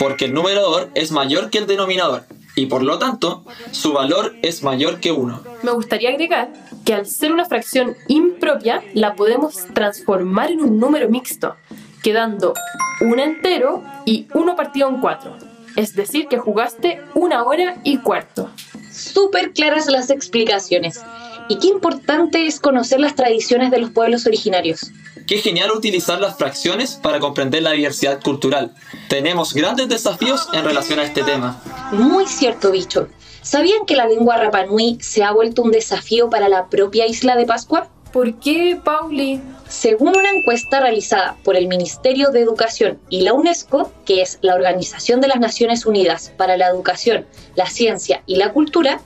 porque 0.02 0.25
el 0.25 0.35
numerador 0.35 0.90
es 0.97 1.12
mayor 1.12 1.49
que 1.49 1.59
el 1.59 1.68
denominador, 1.68 2.25
y 2.56 2.66
por 2.66 2.82
lo 2.82 2.99
tanto, 2.99 3.44
su 3.71 3.92
valor 3.92 4.35
es 4.42 4.64
mayor 4.64 4.99
que 4.99 5.12
1. 5.12 5.44
Me 5.62 5.71
gustaría 5.71 6.11
agregar 6.11 6.52
que 6.85 6.92
al 6.92 7.06
ser 7.06 7.30
una 7.30 7.44
fracción 7.44 7.94
impropia, 8.09 8.82
la 8.94 9.14
podemos 9.14 9.64
transformar 9.73 10.50
en 10.50 10.61
un 10.61 10.80
número 10.80 11.09
mixto, 11.09 11.54
quedando 12.02 12.52
un 13.00 13.21
entero 13.21 13.85
y 14.04 14.26
uno 14.35 14.56
partido 14.56 14.88
en 14.88 15.00
4. 15.00 15.37
Es 15.76 15.94
decir, 15.94 16.26
que 16.26 16.37
jugaste 16.37 17.00
una 17.14 17.44
hora 17.44 17.76
y 17.85 17.99
cuarto 17.99 18.50
súper 18.92 19.52
claras 19.52 19.87
las 19.87 20.11
explicaciones. 20.11 21.02
Y 21.49 21.59
qué 21.59 21.69
importante 21.69 22.47
es 22.47 22.61
conocer 22.61 23.01
las 23.01 23.15
tradiciones 23.15 23.71
de 23.71 23.79
los 23.79 23.91
pueblos 23.91 24.27
originarios. 24.27 24.91
Qué 25.27 25.39
genial 25.39 25.71
utilizar 25.71 26.21
las 26.21 26.37
fracciones 26.37 26.95
para 26.95 27.21
comprender 27.21 27.63
la 27.63 27.73
diversidad 27.73 28.21
cultural. 28.21 28.75
Tenemos 29.09 29.55
grandes 29.55 29.89
desafíos 29.89 30.49
en 30.53 30.65
relación 30.65 30.99
a 30.99 31.05
este 31.05 31.23
tema. 31.23 31.63
Muy 31.93 32.27
cierto, 32.27 32.71
bicho. 32.71 33.09
¿Sabían 33.43 33.87
que 33.87 33.97
la 33.97 34.07
lengua 34.07 34.37
Rapanui 34.37 34.99
se 35.01 35.25
ha 35.25 35.33
vuelto 35.33 35.63
un 35.63 35.73
desafío 35.73 36.31
para 36.31 36.49
la 36.49 36.69
propia 36.69 37.07
isla 37.07 37.37
de 37.37 37.45
Pascua? 37.45 37.89
¿Por 38.13 38.39
qué, 38.39 38.79
Pauli? 38.83 39.41
Según 39.69 40.17
una 40.17 40.31
encuesta 40.31 40.81
realizada 40.81 41.37
por 41.45 41.57
el 41.57 41.67
Ministerio 41.67 42.31
de 42.31 42.41
Educación 42.41 43.01
y 43.09 43.23
la 43.23 43.33
UNESCO, 43.33 43.91
que 44.05 44.21
es 44.21 44.39
la 44.43 44.55
Organización 44.55 45.21
de 45.21 45.29
las 45.29 45.41
Naciones 45.41 45.87
Unidas 45.87 46.33
para 46.37 46.57
la 46.57 46.69
Educación, 46.69 47.27
la 47.55 47.67
Ciencia 47.67 48.23
y 48.27 48.37
la 48.37 48.53
Cultura, 48.53 49.01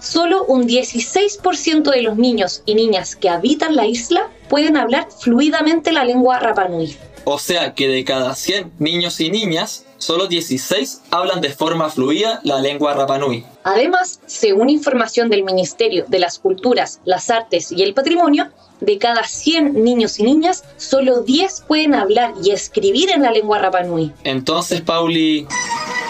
solo 0.00 0.44
un 0.44 0.66
16% 0.66 1.90
de 1.90 2.02
los 2.02 2.16
niños 2.16 2.62
y 2.66 2.74
niñas 2.74 3.16
que 3.16 3.28
habitan 3.28 3.76
la 3.76 3.86
isla 3.86 4.28
pueden 4.48 4.76
hablar 4.76 5.08
fluidamente 5.20 5.92
la 5.92 6.04
lengua 6.04 6.38
Rapanui. 6.38 6.96
O 7.24 7.38
sea 7.38 7.74
que 7.74 7.86
de 7.88 8.04
cada 8.04 8.34
100 8.34 8.72
niños 8.78 9.20
y 9.20 9.30
niñas, 9.30 9.84
solo 9.98 10.26
16 10.26 11.02
hablan 11.10 11.40
de 11.40 11.50
forma 11.50 11.90
fluida 11.90 12.40
la 12.44 12.60
lengua 12.60 12.94
Rapanui. 12.94 13.44
Además, 13.62 14.20
según 14.26 14.70
información 14.70 15.28
del 15.28 15.44
Ministerio 15.44 16.06
de 16.08 16.18
las 16.18 16.38
Culturas, 16.38 17.00
las 17.04 17.30
Artes 17.30 17.70
y 17.72 17.82
el 17.82 17.92
Patrimonio, 17.92 18.48
de 18.80 18.96
cada 18.96 19.24
100 19.24 19.84
niños 19.84 20.18
y 20.18 20.22
niñas, 20.22 20.64
solo 20.78 21.20
10 21.20 21.64
pueden 21.68 21.94
hablar 21.94 22.32
y 22.42 22.50
escribir 22.52 23.10
en 23.10 23.22
la 23.22 23.30
lengua 23.30 23.58
Rapanui. 23.58 24.12
Entonces, 24.24 24.80
Pauli, 24.80 25.46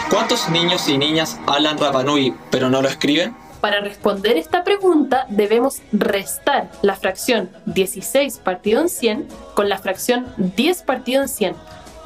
¿cuántos 0.09 0.49
niños 0.49 0.87
y 0.87 0.97
niñas 0.97 1.37
hablan 1.45 1.77
Rapanui 1.77 2.33
pero 2.49 2.69
no 2.69 2.81
lo 2.81 2.87
escriben? 2.87 3.35
Para 3.61 3.79
responder 3.79 4.37
esta 4.37 4.63
pregunta 4.63 5.27
debemos 5.29 5.81
restar 5.93 6.71
la 6.81 6.95
fracción 6.95 7.51
16 7.67 8.39
partido 8.39 8.81
en 8.81 8.89
100 8.89 9.27
con 9.53 9.69
la 9.69 9.77
fracción 9.77 10.25
10 10.37 10.81
partido 10.81 11.21
en 11.21 11.29
100, 11.29 11.55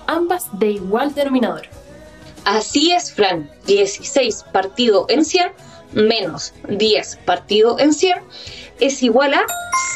ambas 0.06 0.48
de 0.60 0.72
igual 0.72 1.16
denominador. 1.16 1.64
Así 2.44 2.92
es, 2.92 3.14
Fran, 3.14 3.50
16 3.68 4.46
partido 4.52 5.06
en 5.08 5.24
100 5.24 5.52
menos 5.94 6.54
10 6.68 7.20
partido 7.26 7.80
en 7.80 7.94
100 7.94 8.20
es 8.82 9.02
igual 9.02 9.34
a 9.34 9.42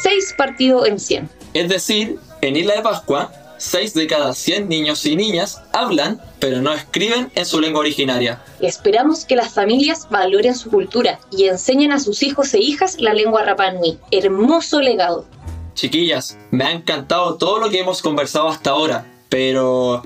6 0.02 0.34
partido 0.38 0.86
en 0.86 0.98
100. 0.98 1.28
Es 1.52 1.68
decir, 1.68 2.18
en 2.40 2.56
Isla 2.56 2.76
de 2.76 2.82
Pascua 2.82 3.30
6 3.60 3.92
de 3.92 4.06
cada 4.06 4.32
100 4.32 4.70
niños 4.70 5.04
y 5.04 5.16
niñas 5.16 5.60
hablan, 5.74 6.18
pero 6.38 6.62
no 6.62 6.72
escriben 6.72 7.30
en 7.34 7.44
su 7.44 7.60
lengua 7.60 7.80
originaria. 7.80 8.42
Esperamos 8.60 9.26
que 9.26 9.36
las 9.36 9.52
familias 9.52 10.08
valoren 10.10 10.56
su 10.56 10.70
cultura 10.70 11.20
y 11.30 11.44
enseñen 11.44 11.92
a 11.92 12.00
sus 12.00 12.22
hijos 12.22 12.54
e 12.54 12.58
hijas 12.58 12.98
la 12.98 13.12
lengua 13.12 13.44
Rapanui. 13.44 13.98
Hermoso 14.10 14.80
legado. 14.80 15.26
Chiquillas, 15.74 16.38
me 16.50 16.64
ha 16.64 16.72
encantado 16.72 17.36
todo 17.36 17.58
lo 17.58 17.68
que 17.68 17.80
hemos 17.80 18.00
conversado 18.00 18.48
hasta 18.48 18.70
ahora, 18.70 19.06
pero 19.28 20.02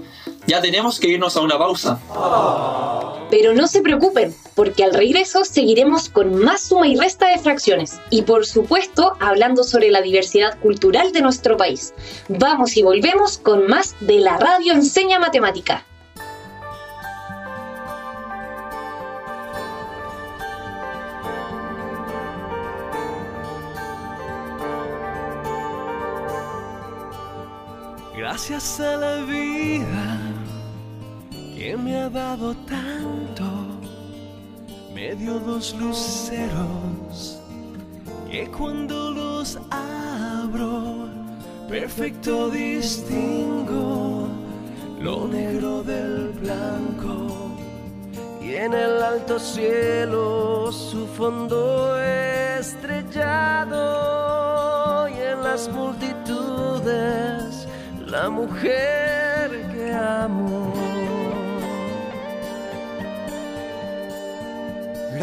ya 0.48 0.60
tenemos 0.60 0.98
que 0.98 1.08
irnos 1.08 1.36
a 1.36 1.40
una 1.40 1.56
pausa. 1.56 2.00
Pero 3.36 3.52
no 3.52 3.66
se 3.66 3.80
preocupen, 3.80 4.32
porque 4.54 4.84
al 4.84 4.94
regreso 4.94 5.44
seguiremos 5.44 6.08
con 6.08 6.36
más 6.36 6.68
suma 6.68 6.86
y 6.86 6.94
resta 6.94 7.26
de 7.26 7.38
fracciones 7.38 7.98
y 8.08 8.22
por 8.22 8.46
supuesto 8.46 9.16
hablando 9.18 9.64
sobre 9.64 9.90
la 9.90 10.02
diversidad 10.02 10.56
cultural 10.60 11.10
de 11.10 11.20
nuestro 11.20 11.56
país. 11.56 11.94
Vamos 12.28 12.76
y 12.76 12.84
volvemos 12.84 13.38
con 13.38 13.66
más 13.66 13.96
de 13.98 14.20
la 14.20 14.36
radio 14.36 14.72
Enseña 14.72 15.18
Matemática. 15.18 15.84
Gracias 28.16 28.78
a 28.78 28.96
la 28.96 29.16
vida 29.24 30.13
que 31.64 31.72
me 31.78 31.96
ha 31.96 32.10
dado 32.10 32.54
tanto, 32.66 33.44
me 34.94 35.14
dio 35.14 35.38
dos 35.38 35.74
luceros 35.80 37.40
que 38.30 38.46
cuando 38.50 39.10
los 39.12 39.58
abro, 39.70 41.08
perfecto 41.66 42.50
distingo 42.50 44.28
lo 45.00 45.26
negro 45.26 45.82
del 45.82 46.32
blanco 46.42 47.56
y 48.42 48.56
en 48.56 48.74
el 48.74 49.02
alto 49.02 49.38
cielo 49.38 50.70
su 50.70 51.06
fondo 51.16 51.98
estrellado 52.58 53.08
y 55.08 55.14
en 55.14 55.42
las 55.42 55.70
multitudes 55.70 57.66
la 58.06 58.28
mujer 58.28 59.66
que 59.72 59.94
amo. 59.94 60.73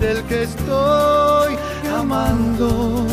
del 0.00 0.22
que 0.24 0.42
estoy 0.42 1.56
amando. 1.94 3.04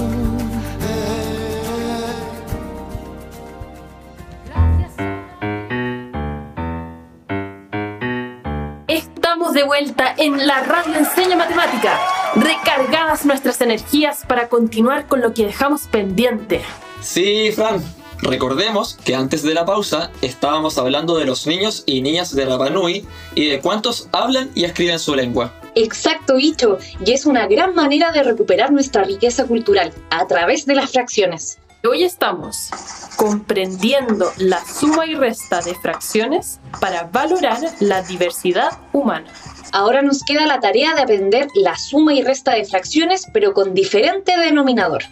Estamos 8.88 9.54
de 9.54 9.64
vuelta 9.64 10.14
en 10.18 10.46
la 10.46 10.64
radio 10.64 10.96
Enseña 10.96 11.36
Matemática, 11.36 12.00
recargadas 12.36 13.26
nuestras 13.26 13.62
energías 13.62 14.24
para 14.28 14.48
continuar 14.50 15.08
con 15.08 15.22
lo 15.22 15.34
que 15.34 15.46
dejamos 15.46 15.88
pendiente. 15.88 16.62
Sí, 17.02 17.52
Fran, 17.52 17.82
Recordemos 18.22 18.98
que 19.04 19.16
antes 19.16 19.44
de 19.44 19.54
la 19.54 19.66
pausa 19.66 20.10
estábamos 20.22 20.78
hablando 20.78 21.18
de 21.18 21.26
los 21.26 21.46
niños 21.46 21.84
y 21.86 22.02
niñas 22.02 22.34
de 22.34 22.46
Rapanui 22.46 23.06
y 23.36 23.50
de 23.50 23.60
cuántos 23.60 24.08
hablan 24.14 24.50
y 24.56 24.64
escriben 24.64 24.98
su 24.98 25.14
lengua. 25.14 25.63
Exacto, 25.76 26.36
bicho, 26.36 26.78
y 27.04 27.14
es 27.14 27.26
una 27.26 27.48
gran 27.48 27.74
manera 27.74 28.12
de 28.12 28.24
recuperar 28.24 28.72
nuestra 28.72 29.04
riqueza 29.04 29.46
cultural 29.46 29.92
a 30.12 30.28
través 30.28 30.66
de 30.66 30.76
las 30.76 30.92
fracciones. 30.92 31.58
Hoy 31.86 32.04
estamos 32.04 32.70
comprendiendo 33.18 34.32
la 34.38 34.64
suma 34.64 35.06
y 35.06 35.16
resta 35.16 35.62
de 35.62 35.76
fracciones 35.76 36.60
para 36.80 37.06
valorar 37.06 37.60
la 37.80 38.02
diversidad 38.04 38.80
humana. 38.94 39.28
Ahora 39.72 40.02
nos 40.02 40.24
queda 40.24 40.46
la 40.46 40.60
tarea 40.60 40.94
de 40.94 41.02
aprender 41.02 41.48
la 41.56 41.76
suma 41.76 42.14
y 42.14 42.22
resta 42.22 42.54
de 42.54 42.66
fracciones, 42.66 43.26
pero 43.34 43.54
con 43.54 43.74
diferente 43.74 44.38
denominador. 44.38 45.04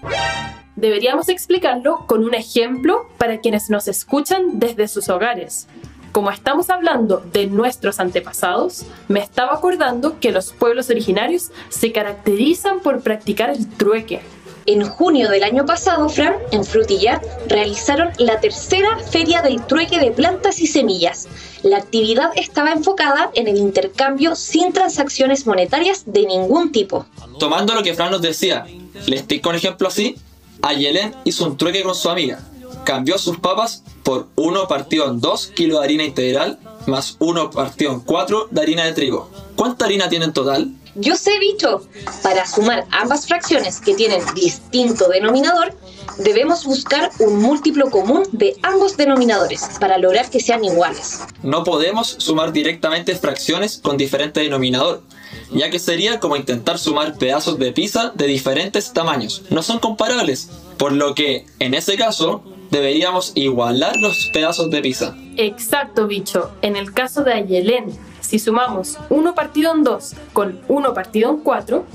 Deberíamos 0.75 1.29
explicarlo 1.29 2.05
con 2.07 2.23
un 2.23 2.35
ejemplo 2.35 3.07
para 3.17 3.39
quienes 3.39 3.69
nos 3.69 3.87
escuchan 3.87 4.59
desde 4.59 4.87
sus 4.87 5.09
hogares. 5.09 5.67
Como 6.11 6.29
estamos 6.29 6.69
hablando 6.69 7.23
de 7.31 7.47
nuestros 7.47 8.01
antepasados, 8.01 8.83
me 9.07 9.21
estaba 9.21 9.53
acordando 9.53 10.19
que 10.19 10.31
los 10.31 10.51
pueblos 10.51 10.89
originarios 10.89 11.51
se 11.69 11.93
caracterizan 11.93 12.81
por 12.81 13.01
practicar 13.01 13.49
el 13.49 13.69
trueque. 13.69 14.19
En 14.65 14.85
junio 14.85 15.29
del 15.29 15.43
año 15.43 15.65
pasado, 15.65 16.09
Fran, 16.09 16.35
en 16.51 16.65
Frutillar, 16.65 17.21
realizaron 17.47 18.09
la 18.17 18.41
tercera 18.41 18.99
feria 18.99 19.41
del 19.41 19.65
trueque 19.65 19.99
de 19.99 20.11
plantas 20.11 20.59
y 20.59 20.67
semillas. 20.67 21.29
La 21.63 21.77
actividad 21.77 22.31
estaba 22.35 22.71
enfocada 22.71 23.31
en 23.33 23.47
el 23.47 23.57
intercambio 23.57 24.35
sin 24.35 24.73
transacciones 24.73 25.47
monetarias 25.47 26.03
de 26.05 26.25
ningún 26.25 26.73
tipo. 26.73 27.05
Tomando 27.39 27.73
lo 27.73 27.83
que 27.83 27.93
Fran 27.93 28.11
nos 28.11 28.21
decía, 28.21 28.65
le 29.07 29.15
explico 29.15 29.49
un 29.49 29.55
ejemplo 29.55 29.87
así. 29.87 30.17
Ayelen 30.61 31.15
hizo 31.23 31.45
un 31.45 31.57
trueque 31.57 31.81
con 31.83 31.95
su 31.95 32.09
amiga. 32.09 32.39
Cambió 32.83 33.17
sus 33.17 33.37
papas 33.37 33.83
por 34.03 34.27
1 34.35 34.67
partido 34.67 35.07
en 35.09 35.21
2 35.21 35.47
kilos 35.47 35.79
de 35.79 35.85
harina 35.85 36.03
integral 36.03 36.59
más 36.87 37.15
1 37.19 37.51
partido 37.51 37.91
en 37.93 37.99
4 37.99 38.47
de 38.51 38.61
harina 38.61 38.85
de 38.85 38.93
trigo. 38.93 39.29
¿Cuánta 39.55 39.85
harina 39.85 40.09
tiene 40.09 40.25
en 40.25 40.33
total? 40.33 40.71
Yo 40.95 41.15
sé, 41.15 41.31
bicho, 41.39 41.87
para 42.21 42.45
sumar 42.45 42.85
ambas 42.91 43.25
fracciones 43.25 43.79
que 43.79 43.93
tienen 43.93 44.21
distinto 44.35 45.07
denominador, 45.07 45.73
debemos 46.17 46.65
buscar 46.65 47.09
un 47.19 47.41
múltiplo 47.41 47.89
común 47.89 48.23
de 48.33 48.57
ambos 48.61 48.97
denominadores 48.97 49.69
para 49.79 49.97
lograr 49.97 50.29
que 50.29 50.41
sean 50.41 50.65
iguales. 50.65 51.21
No 51.43 51.63
podemos 51.63 52.15
sumar 52.17 52.51
directamente 52.51 53.15
fracciones 53.15 53.79
con 53.81 53.95
diferente 53.95 54.41
denominador, 54.41 55.03
ya 55.51 55.69
que 55.69 55.79
sería 55.79 56.19
como 56.19 56.35
intentar 56.35 56.77
sumar 56.77 57.17
pedazos 57.17 57.57
de 57.57 57.71
pizza 57.71 58.11
de 58.13 58.27
diferentes 58.27 58.91
tamaños. 58.91 59.43
No 59.49 59.63
son 59.63 59.79
comparables, 59.79 60.49
por 60.77 60.91
lo 60.91 61.15
que, 61.15 61.45
en 61.59 61.73
ese 61.73 61.95
caso, 61.95 62.43
deberíamos 62.71 63.33
igualar 63.35 63.97
los 63.97 64.27
pedazos 64.27 64.69
de 64.71 64.81
pizza. 64.81 65.15
Exacto, 65.37 66.07
bicho. 66.07 66.51
En 66.61 66.75
el 66.75 66.93
caso 66.93 67.23
de 67.23 67.33
Ayelen, 67.33 67.85
si 68.21 68.39
sumamos 68.39 68.97
1 69.09 69.35
partido 69.35 69.73
en 69.75 69.83
2 69.83 70.15
con 70.33 70.59
1 70.67 70.93
partido 70.93 71.29
en 71.29 71.37
4, 71.37 71.85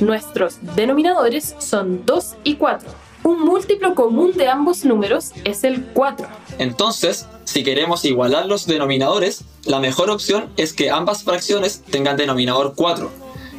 nuestros 0.00 0.58
denominadores 0.76 1.56
son 1.58 2.04
2 2.04 2.36
y 2.44 2.54
4. 2.54 2.88
Un 3.24 3.40
múltiplo 3.40 3.94
común 3.94 4.32
de 4.34 4.48
ambos 4.48 4.84
números 4.84 5.32
es 5.44 5.64
el 5.64 5.84
4. 5.86 6.28
Entonces, 6.58 7.26
si 7.44 7.64
queremos 7.64 8.04
igualar 8.04 8.46
los 8.46 8.66
denominadores, 8.66 9.44
la 9.64 9.80
mejor 9.80 10.10
opción 10.10 10.50
es 10.56 10.72
que 10.72 10.90
ambas 10.90 11.24
fracciones 11.24 11.82
tengan 11.90 12.16
denominador 12.16 12.74
4, 12.76 13.10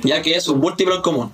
ya 0.04 0.22
que 0.22 0.36
es 0.36 0.48
un 0.48 0.60
múltiplo 0.60 1.02
común. 1.02 1.34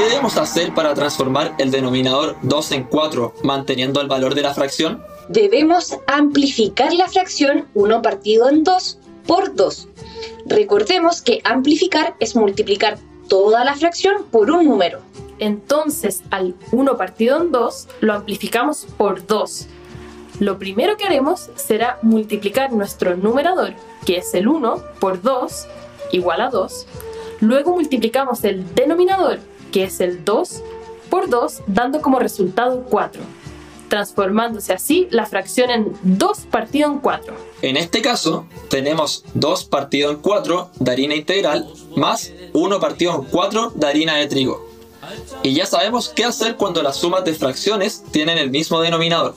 ¿Qué 0.00 0.06
debemos 0.06 0.38
hacer 0.38 0.72
para 0.72 0.94
transformar 0.94 1.54
el 1.58 1.70
denominador 1.70 2.34
2 2.40 2.72
en 2.72 2.84
4 2.84 3.34
manteniendo 3.42 4.00
el 4.00 4.08
valor 4.08 4.34
de 4.34 4.40
la 4.40 4.54
fracción? 4.54 5.04
Debemos 5.28 5.94
amplificar 6.06 6.94
la 6.94 7.06
fracción 7.06 7.66
1 7.74 8.00
partido 8.00 8.48
en 8.48 8.64
2 8.64 8.98
por 9.26 9.54
2. 9.54 9.88
Recordemos 10.46 11.20
que 11.20 11.42
amplificar 11.44 12.14
es 12.18 12.34
multiplicar 12.34 12.96
toda 13.28 13.62
la 13.62 13.74
fracción 13.74 14.24
por 14.30 14.50
un 14.50 14.64
número. 14.64 15.00
Entonces, 15.38 16.22
al 16.30 16.54
1 16.72 16.96
partido 16.96 17.42
en 17.42 17.52
2 17.52 17.88
lo 18.00 18.14
amplificamos 18.14 18.86
por 18.96 19.26
2. 19.26 19.66
Lo 20.38 20.58
primero 20.58 20.96
que 20.96 21.04
haremos 21.04 21.50
será 21.56 21.98
multiplicar 22.00 22.72
nuestro 22.72 23.18
numerador, 23.18 23.74
que 24.06 24.16
es 24.16 24.32
el 24.32 24.48
1, 24.48 24.82
por 24.98 25.20
2, 25.20 25.66
igual 26.12 26.40
a 26.40 26.48
2. 26.48 26.86
Luego 27.40 27.74
multiplicamos 27.74 28.44
el 28.44 28.74
denominador, 28.74 29.40
que 29.70 29.84
es 29.84 30.00
el 30.00 30.24
2, 30.24 30.62
por 31.08 31.28
2, 31.28 31.62
dando 31.66 32.00
como 32.02 32.18
resultado 32.18 32.84
4, 32.88 33.22
transformándose 33.88 34.72
así 34.72 35.08
la 35.10 35.26
fracción 35.26 35.70
en 35.70 35.92
2 36.02 36.38
partido 36.50 36.90
en 36.90 36.98
4. 36.98 37.34
En 37.62 37.76
este 37.76 38.02
caso, 38.02 38.46
tenemos 38.68 39.24
2 39.34 39.64
partido 39.64 40.10
en 40.10 40.18
4 40.18 40.70
de 40.78 40.90
harina 40.90 41.14
integral 41.14 41.68
más 41.96 42.32
1 42.52 42.80
partido 42.80 43.14
en 43.14 43.24
4 43.24 43.72
de 43.74 43.86
harina 43.86 44.16
de 44.16 44.26
trigo. 44.26 44.70
Y 45.42 45.54
ya 45.54 45.66
sabemos 45.66 46.08
qué 46.08 46.24
hacer 46.24 46.56
cuando 46.56 46.82
las 46.82 46.96
sumas 46.96 47.24
de 47.24 47.34
fracciones 47.34 48.04
tienen 48.10 48.38
el 48.38 48.50
mismo 48.50 48.80
denominador. 48.80 49.34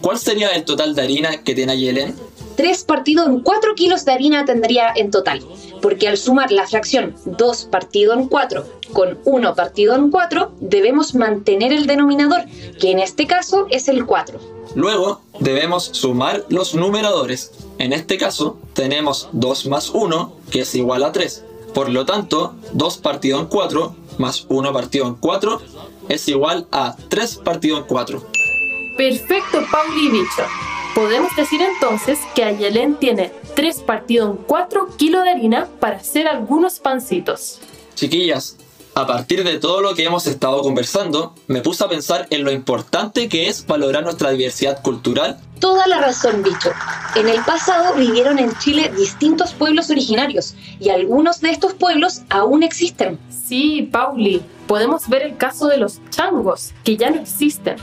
¿Cuál 0.00 0.18
sería 0.18 0.50
el 0.50 0.64
total 0.64 0.94
de 0.94 1.02
harina 1.02 1.42
que 1.42 1.54
tiene 1.54 1.78
Yelen? 1.78 2.14
3 2.58 2.82
partido 2.82 3.24
en 3.24 3.40
4 3.40 3.76
kilos 3.76 4.04
de 4.04 4.10
harina 4.10 4.44
tendría 4.44 4.92
en 4.96 5.12
total, 5.12 5.44
porque 5.80 6.08
al 6.08 6.16
sumar 6.16 6.50
la 6.50 6.66
fracción 6.66 7.14
2 7.24 7.64
partido 7.66 8.14
en 8.14 8.26
4 8.26 8.66
con 8.92 9.16
1 9.24 9.54
partido 9.54 9.94
en 9.94 10.10
4, 10.10 10.54
debemos 10.58 11.14
mantener 11.14 11.72
el 11.72 11.86
denominador, 11.86 12.40
que 12.80 12.90
en 12.90 12.98
este 12.98 13.28
caso 13.28 13.68
es 13.70 13.86
el 13.86 14.06
4. 14.06 14.40
Luego 14.74 15.20
debemos 15.38 15.84
sumar 15.84 16.46
los 16.48 16.74
numeradores. 16.74 17.52
En 17.78 17.92
este 17.92 18.18
caso 18.18 18.58
tenemos 18.72 19.28
2 19.30 19.66
más 19.66 19.90
1, 19.90 20.32
que 20.50 20.62
es 20.62 20.74
igual 20.74 21.04
a 21.04 21.12
3. 21.12 21.44
Por 21.72 21.90
lo 21.90 22.06
tanto, 22.06 22.56
2 22.72 22.98
partido 22.98 23.38
en 23.38 23.46
4 23.46 23.94
más 24.18 24.46
1 24.48 24.72
partido 24.72 25.06
en 25.06 25.14
4 25.14 25.62
es 26.08 26.26
igual 26.26 26.66
a 26.72 26.96
3 27.08 27.36
partido 27.36 27.78
en 27.78 27.84
4. 27.84 28.20
Perfecto, 28.96 29.60
Pauli 29.70 30.06
y 30.06 30.10
Bicho. 30.10 30.42
Podemos 30.94 31.34
decir 31.36 31.60
entonces 31.60 32.18
que 32.34 32.44
Ayelen 32.44 32.96
tiene 32.96 33.32
3 33.54 33.82
partido 33.82 34.30
en 34.30 34.36
4 34.36 34.96
kilos 34.96 35.24
de 35.24 35.30
harina 35.30 35.68
para 35.80 35.96
hacer 35.96 36.26
algunos 36.26 36.80
pancitos. 36.80 37.60
Chiquillas, 37.94 38.56
a 38.98 39.06
partir 39.06 39.44
de 39.44 39.60
todo 39.60 39.80
lo 39.80 39.94
que 39.94 40.02
hemos 40.04 40.26
estado 40.26 40.60
conversando, 40.60 41.32
me 41.46 41.60
puse 41.60 41.84
a 41.84 41.88
pensar 41.88 42.26
en 42.30 42.42
lo 42.42 42.50
importante 42.50 43.28
que 43.28 43.48
es 43.48 43.64
valorar 43.64 44.02
nuestra 44.02 44.30
diversidad 44.30 44.82
cultural. 44.82 45.38
Toda 45.60 45.86
la 45.86 46.00
razón, 46.00 46.42
bicho. 46.42 46.72
En 47.14 47.28
el 47.28 47.40
pasado 47.42 47.94
vivieron 47.94 48.40
en 48.40 48.56
Chile 48.58 48.92
distintos 48.96 49.52
pueblos 49.52 49.90
originarios 49.90 50.56
y 50.80 50.88
algunos 50.88 51.40
de 51.40 51.50
estos 51.50 51.74
pueblos 51.74 52.22
aún 52.28 52.64
existen. 52.64 53.20
Sí, 53.30 53.88
Pauli, 53.92 54.42
podemos 54.66 55.08
ver 55.08 55.22
el 55.22 55.36
caso 55.36 55.68
de 55.68 55.76
los 55.76 56.00
changos, 56.10 56.72
que 56.82 56.96
ya 56.96 57.10
no 57.10 57.20
existen. 57.22 57.76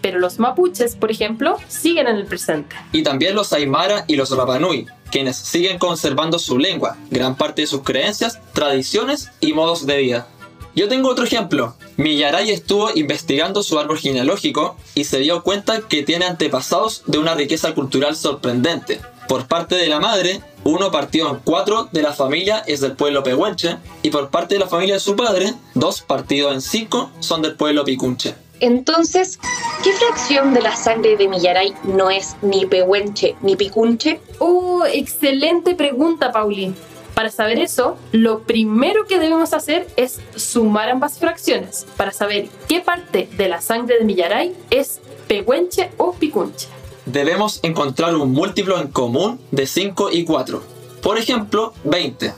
Pero 0.00 0.18
los 0.18 0.38
mapuches, 0.38 0.96
por 0.96 1.10
ejemplo, 1.10 1.56
siguen 1.68 2.08
en 2.08 2.16
el 2.16 2.26
presente. 2.26 2.76
Y 2.92 3.02
también 3.02 3.34
los 3.34 3.52
aymara 3.52 4.04
y 4.06 4.16
los 4.16 4.30
rapanui, 4.30 4.86
quienes 5.10 5.36
siguen 5.36 5.78
conservando 5.78 6.38
su 6.38 6.58
lengua, 6.58 6.96
gran 7.10 7.36
parte 7.36 7.62
de 7.62 7.66
sus 7.66 7.82
creencias, 7.82 8.38
tradiciones 8.52 9.30
y 9.40 9.52
modos 9.52 9.86
de 9.86 9.98
vida. 9.98 10.26
Yo 10.74 10.88
tengo 10.88 11.08
otro 11.08 11.24
ejemplo. 11.24 11.74
Millaray 11.96 12.50
estuvo 12.50 12.90
investigando 12.94 13.62
su 13.62 13.78
árbol 13.78 13.98
genealógico 13.98 14.76
y 14.94 15.04
se 15.04 15.18
dio 15.18 15.42
cuenta 15.42 15.80
que 15.80 16.04
tiene 16.04 16.26
antepasados 16.26 17.02
de 17.06 17.18
una 17.18 17.34
riqueza 17.34 17.74
cultural 17.74 18.14
sorprendente. 18.14 19.00
Por 19.28 19.46
parte 19.46 19.74
de 19.74 19.88
la 19.88 20.00
madre, 20.00 20.40
uno 20.64 20.90
partido 20.90 21.30
en 21.30 21.40
cuatro 21.44 21.88
de 21.92 22.02
la 22.02 22.12
familia 22.12 22.62
es 22.66 22.80
del 22.80 22.92
pueblo 22.92 23.22
pehuenche 23.22 23.76
y 24.02 24.10
por 24.10 24.30
parte 24.30 24.54
de 24.54 24.60
la 24.60 24.68
familia 24.68 24.94
de 24.94 25.00
su 25.00 25.16
padre, 25.16 25.54
dos 25.74 26.02
partidos 26.02 26.54
en 26.54 26.60
cinco 26.60 27.10
son 27.20 27.42
del 27.42 27.56
pueblo 27.56 27.84
picunche. 27.84 28.34
Entonces, 28.60 29.38
¿qué 29.82 29.92
fracción 29.92 30.52
de 30.52 30.60
la 30.60 30.76
sangre 30.76 31.16
de 31.16 31.28
Millaray 31.28 31.74
no 31.84 32.10
es 32.10 32.36
ni 32.42 32.66
pehuenche 32.66 33.34
ni 33.40 33.56
picunche? 33.56 34.20
Oh, 34.38 34.84
excelente 34.84 35.74
pregunta, 35.74 36.30
Pauli. 36.30 36.74
Para 37.14 37.30
saber 37.30 37.58
eso, 37.58 37.96
lo 38.12 38.40
primero 38.40 39.06
que 39.06 39.18
debemos 39.18 39.52
hacer 39.52 39.88
es 39.96 40.20
sumar 40.36 40.90
ambas 40.90 41.18
fracciones 41.18 41.86
para 41.96 42.12
saber 42.12 42.48
qué 42.68 42.80
parte 42.80 43.28
de 43.36 43.48
la 43.48 43.60
sangre 43.60 43.98
de 43.98 44.04
Millaray 44.04 44.54
es 44.70 45.00
pehuenche 45.26 45.90
o 45.96 46.12
picunche. 46.12 46.68
Debemos 47.06 47.60
encontrar 47.62 48.14
un 48.14 48.32
múltiplo 48.32 48.80
en 48.80 48.88
común 48.88 49.40
de 49.50 49.66
5 49.66 50.10
y 50.12 50.24
4. 50.24 50.62
Por 51.02 51.18
ejemplo, 51.18 51.72
20. 51.84 52.32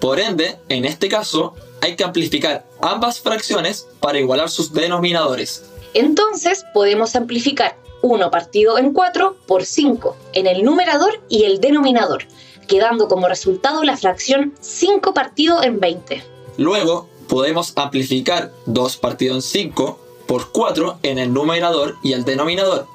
Por 0.00 0.18
ende, 0.18 0.56
en 0.68 0.84
este 0.84 1.08
caso, 1.08 1.54
hay 1.80 1.96
que 1.96 2.04
amplificar 2.04 2.66
ambas 2.82 3.20
fracciones 3.20 3.86
para 4.00 4.18
igualar 4.18 4.50
sus 4.50 4.72
denominadores. 4.72 5.64
Entonces 5.94 6.64
podemos 6.74 7.16
amplificar 7.16 7.76
1 8.02 8.30
partido 8.30 8.78
en 8.78 8.92
4 8.92 9.36
por 9.46 9.64
5 9.64 10.16
en 10.34 10.46
el 10.46 10.64
numerador 10.64 11.20
y 11.28 11.44
el 11.44 11.60
denominador, 11.60 12.24
quedando 12.66 13.08
como 13.08 13.28
resultado 13.28 13.82
la 13.82 13.96
fracción 13.96 14.54
5 14.60 15.14
partido 15.14 15.62
en 15.62 15.80
20. 15.80 16.22
Luego 16.56 17.08
podemos 17.28 17.72
amplificar 17.76 18.52
2 18.66 18.96
partido 18.98 19.34
en 19.34 19.42
5 19.42 19.98
por 20.26 20.50
4 20.50 20.98
en 21.02 21.18
el 21.18 21.32
numerador 21.32 21.96
y 22.02 22.12
el 22.12 22.24
denominador, 22.24 22.86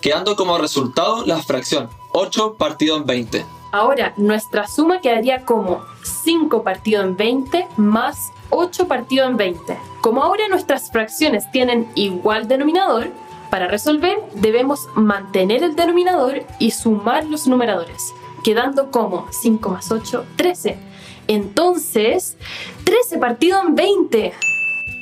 quedando 0.00 0.36
como 0.36 0.58
resultado 0.58 1.24
la 1.24 1.42
fracción 1.42 1.88
8 2.12 2.56
partido 2.58 2.96
en 2.96 3.06
20. 3.06 3.59
Ahora, 3.72 4.14
nuestra 4.16 4.66
suma 4.66 5.00
quedaría 5.00 5.44
como 5.44 5.82
5 6.24 6.62
partido 6.62 7.02
en 7.02 7.16
20 7.16 7.68
más 7.76 8.32
8 8.50 8.88
partido 8.88 9.26
en 9.26 9.36
20. 9.36 9.78
Como 10.00 10.22
ahora 10.22 10.48
nuestras 10.48 10.90
fracciones 10.90 11.50
tienen 11.52 11.88
igual 11.94 12.48
denominador, 12.48 13.10
Para 13.50 13.66
resolver, 13.66 14.16
debemos 14.34 14.86
mantener 14.94 15.64
el 15.64 15.74
denominador 15.74 16.44
y 16.60 16.70
sumar 16.70 17.26
los 17.26 17.48
numeradores, 17.48 18.14
quedando 18.44 18.92
como 18.92 19.26
5 19.32 19.68
más 19.70 19.90
8, 19.90 20.24
13. 20.36 20.78
Entonces, 21.26 22.36
13 22.84 23.18
partido 23.18 23.60
en 23.60 23.74
20. 23.74 24.32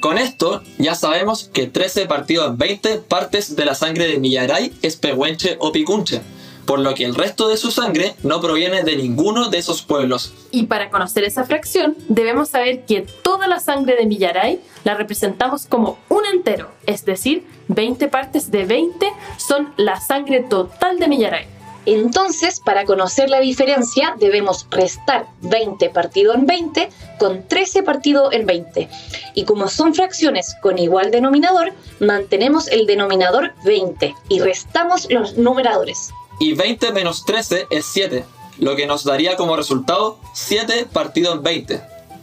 Con 0.00 0.16
esto 0.16 0.62
ya 0.78 0.94
sabemos 0.94 1.50
que 1.52 1.66
13 1.66 2.06
partido 2.06 2.46
en 2.46 2.56
20 2.56 2.98
partes 3.00 3.54
de 3.54 3.66
la 3.66 3.74
sangre 3.74 4.06
de 4.06 4.18
Millaray 4.18 4.72
es 4.80 4.96
pehuenche 4.96 5.56
o 5.60 5.70
picunche, 5.70 6.22
por 6.68 6.80
lo 6.80 6.94
que 6.94 7.06
el 7.06 7.14
resto 7.14 7.48
de 7.48 7.56
su 7.56 7.70
sangre 7.70 8.14
no 8.22 8.42
proviene 8.42 8.82
de 8.82 8.94
ninguno 8.94 9.48
de 9.48 9.56
esos 9.56 9.80
pueblos. 9.80 10.34
Y 10.50 10.64
para 10.64 10.90
conocer 10.90 11.24
esa 11.24 11.44
fracción, 11.44 11.96
debemos 12.10 12.50
saber 12.50 12.84
que 12.84 13.06
toda 13.22 13.48
la 13.48 13.58
sangre 13.58 13.96
de 13.96 14.04
Millaray 14.04 14.60
la 14.84 14.92
representamos 14.92 15.64
como 15.64 15.96
un 16.10 16.26
entero, 16.26 16.70
es 16.84 17.06
decir, 17.06 17.46
20 17.68 18.08
partes 18.08 18.50
de 18.50 18.66
20 18.66 19.10
son 19.38 19.72
la 19.78 19.98
sangre 19.98 20.42
total 20.42 20.98
de 20.98 21.08
Millaray. 21.08 21.46
Entonces, 21.86 22.60
para 22.60 22.84
conocer 22.84 23.30
la 23.30 23.40
diferencia, 23.40 24.14
debemos 24.20 24.66
restar 24.70 25.24
20 25.40 25.88
partido 25.88 26.34
en 26.34 26.44
20 26.44 26.90
con 27.18 27.48
13 27.48 27.82
partido 27.82 28.30
en 28.30 28.44
20. 28.44 28.90
Y 29.34 29.44
como 29.44 29.68
son 29.68 29.94
fracciones 29.94 30.54
con 30.60 30.76
igual 30.78 31.10
denominador, 31.10 31.72
mantenemos 31.98 32.68
el 32.68 32.86
denominador 32.86 33.54
20 33.64 34.14
y 34.28 34.40
restamos 34.40 35.10
los 35.10 35.38
numeradores. 35.38 36.12
Y 36.40 36.54
20 36.54 36.92
menos 36.92 37.24
13 37.24 37.66
es 37.70 37.86
7, 37.86 38.24
lo 38.58 38.76
que 38.76 38.86
nos 38.86 39.04
daría 39.04 39.36
como 39.36 39.56
resultado 39.56 40.18
7 40.34 40.86
partido 40.92 41.32
en 41.32 41.42
20. 41.42 41.82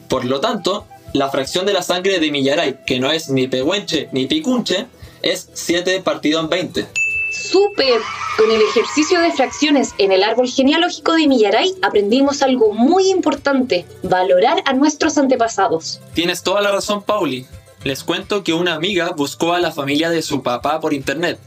Por 0.10 0.26
lo 0.26 0.40
tanto, 0.40 0.86
la 1.14 1.30
fracción 1.30 1.66
de 1.66 1.74
la 1.74 1.82
sangre 1.82 2.20
de 2.20 2.32
Millaray, 2.32 2.80
que 2.86 3.00
no 3.00 3.12
es 3.12 3.30
ni 3.30 3.48
pehuenche 3.48 4.10
ni 4.12 4.26
picunche, 4.26 4.88
es 5.22 5.50
7 5.54 6.02
partido 6.02 6.40
en 6.40 6.50
20. 6.50 6.88
¡Súper! 7.32 8.02
Con 8.38 8.52
el 8.52 8.62
ejercicio 8.62 9.20
de 9.20 9.32
fracciones 9.32 9.94
en 9.98 10.12
el 10.12 10.24
árbol 10.24 10.48
genealógico 10.48 11.14
de 11.14 11.28
Millaray 11.28 11.76
aprendimos 11.82 12.42
algo 12.42 12.74
muy 12.74 13.10
importante, 13.10 13.86
valorar 14.04 14.62
a 14.66 14.74
nuestros 14.74 15.18
antepasados. 15.18 16.00
Tienes 16.14 16.44
toda 16.44 16.62
la 16.62 16.72
razón, 16.72 17.04
Pauli. 17.04 17.46
Les 17.84 18.04
cuento 18.04 18.44
que 18.44 18.54
una 18.54 18.74
amiga 18.74 19.12
buscó 19.16 19.54
a 19.54 19.60
la 19.60 19.72
familia 19.72 20.10
de 20.10 20.22
su 20.22 20.44
papá 20.44 20.80
por 20.80 20.94
internet. 20.94 21.40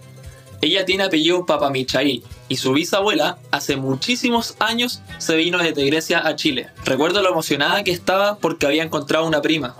Ella 0.60 0.84
tiene 0.84 1.04
apellido 1.04 1.46
Papamichail 1.46 2.24
y 2.48 2.56
su 2.56 2.72
bisabuela 2.72 3.38
hace 3.52 3.76
muchísimos 3.76 4.56
años 4.58 5.02
se 5.18 5.36
vino 5.36 5.58
desde 5.58 5.86
Grecia 5.86 6.26
a 6.26 6.34
Chile. 6.34 6.68
Recuerdo 6.84 7.22
lo 7.22 7.30
emocionada 7.30 7.84
que 7.84 7.92
estaba 7.92 8.38
porque 8.38 8.66
había 8.66 8.82
encontrado 8.82 9.26
una 9.26 9.40
prima. 9.40 9.76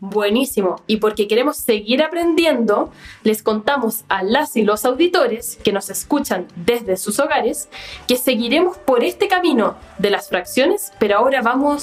Buenísimo. 0.00 0.80
Y 0.86 0.98
porque 0.98 1.26
queremos 1.26 1.56
seguir 1.56 2.02
aprendiendo, 2.02 2.90
les 3.24 3.42
contamos 3.42 4.04
a 4.08 4.22
las 4.22 4.56
y 4.56 4.62
los 4.62 4.84
auditores 4.84 5.58
que 5.62 5.72
nos 5.72 5.90
escuchan 5.90 6.46
desde 6.54 6.96
sus 6.96 7.18
hogares 7.18 7.68
que 8.06 8.16
seguiremos 8.16 8.78
por 8.78 9.02
este 9.02 9.28
camino 9.28 9.76
de 9.98 10.10
las 10.10 10.28
fracciones, 10.28 10.92
pero 10.98 11.18
ahora 11.18 11.42
vamos 11.42 11.82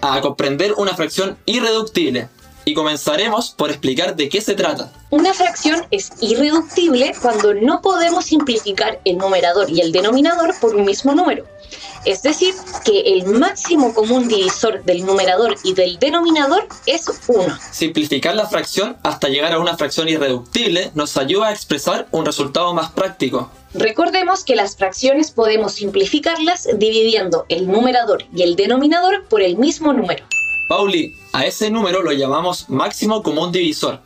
A 0.00 0.20
comprender 0.20 0.74
una 0.76 0.94
fracción 0.94 1.36
irreductible. 1.44 2.28
Y 2.68 2.74
comenzaremos 2.74 3.48
por 3.56 3.70
explicar 3.70 4.14
de 4.14 4.28
qué 4.28 4.42
se 4.42 4.54
trata. 4.54 4.92
Una 5.08 5.32
fracción 5.32 5.86
es 5.90 6.10
irreductible 6.20 7.14
cuando 7.22 7.54
no 7.54 7.80
podemos 7.80 8.26
simplificar 8.26 9.00
el 9.06 9.16
numerador 9.16 9.70
y 9.70 9.80
el 9.80 9.90
denominador 9.90 10.54
por 10.60 10.76
un 10.76 10.84
mismo 10.84 11.14
número. 11.14 11.46
Es 12.04 12.22
decir, 12.22 12.52
que 12.84 13.00
el 13.00 13.24
máximo 13.24 13.94
común 13.94 14.28
divisor 14.28 14.84
del 14.84 15.06
numerador 15.06 15.56
y 15.64 15.72
del 15.72 15.98
denominador 15.98 16.68
es 16.84 17.06
1. 17.26 17.58
Simplificar 17.72 18.36
la 18.36 18.46
fracción 18.46 18.98
hasta 19.02 19.28
llegar 19.28 19.54
a 19.54 19.60
una 19.60 19.78
fracción 19.78 20.06
irreductible 20.10 20.90
nos 20.94 21.16
ayuda 21.16 21.48
a 21.48 21.52
expresar 21.52 22.06
un 22.10 22.26
resultado 22.26 22.74
más 22.74 22.90
práctico. 22.90 23.50
Recordemos 23.72 24.44
que 24.44 24.56
las 24.56 24.76
fracciones 24.76 25.30
podemos 25.30 25.72
simplificarlas 25.72 26.68
dividiendo 26.76 27.46
el 27.48 27.66
numerador 27.66 28.24
y 28.34 28.42
el 28.42 28.56
denominador 28.56 29.24
por 29.24 29.40
el 29.40 29.56
mismo 29.56 29.94
número. 29.94 30.26
Pauli, 30.68 31.16
a 31.32 31.46
ese 31.46 31.70
número 31.70 32.02
lo 32.02 32.12
llamamos 32.12 32.68
máximo 32.68 33.22
común 33.22 33.50
divisor. 33.50 34.00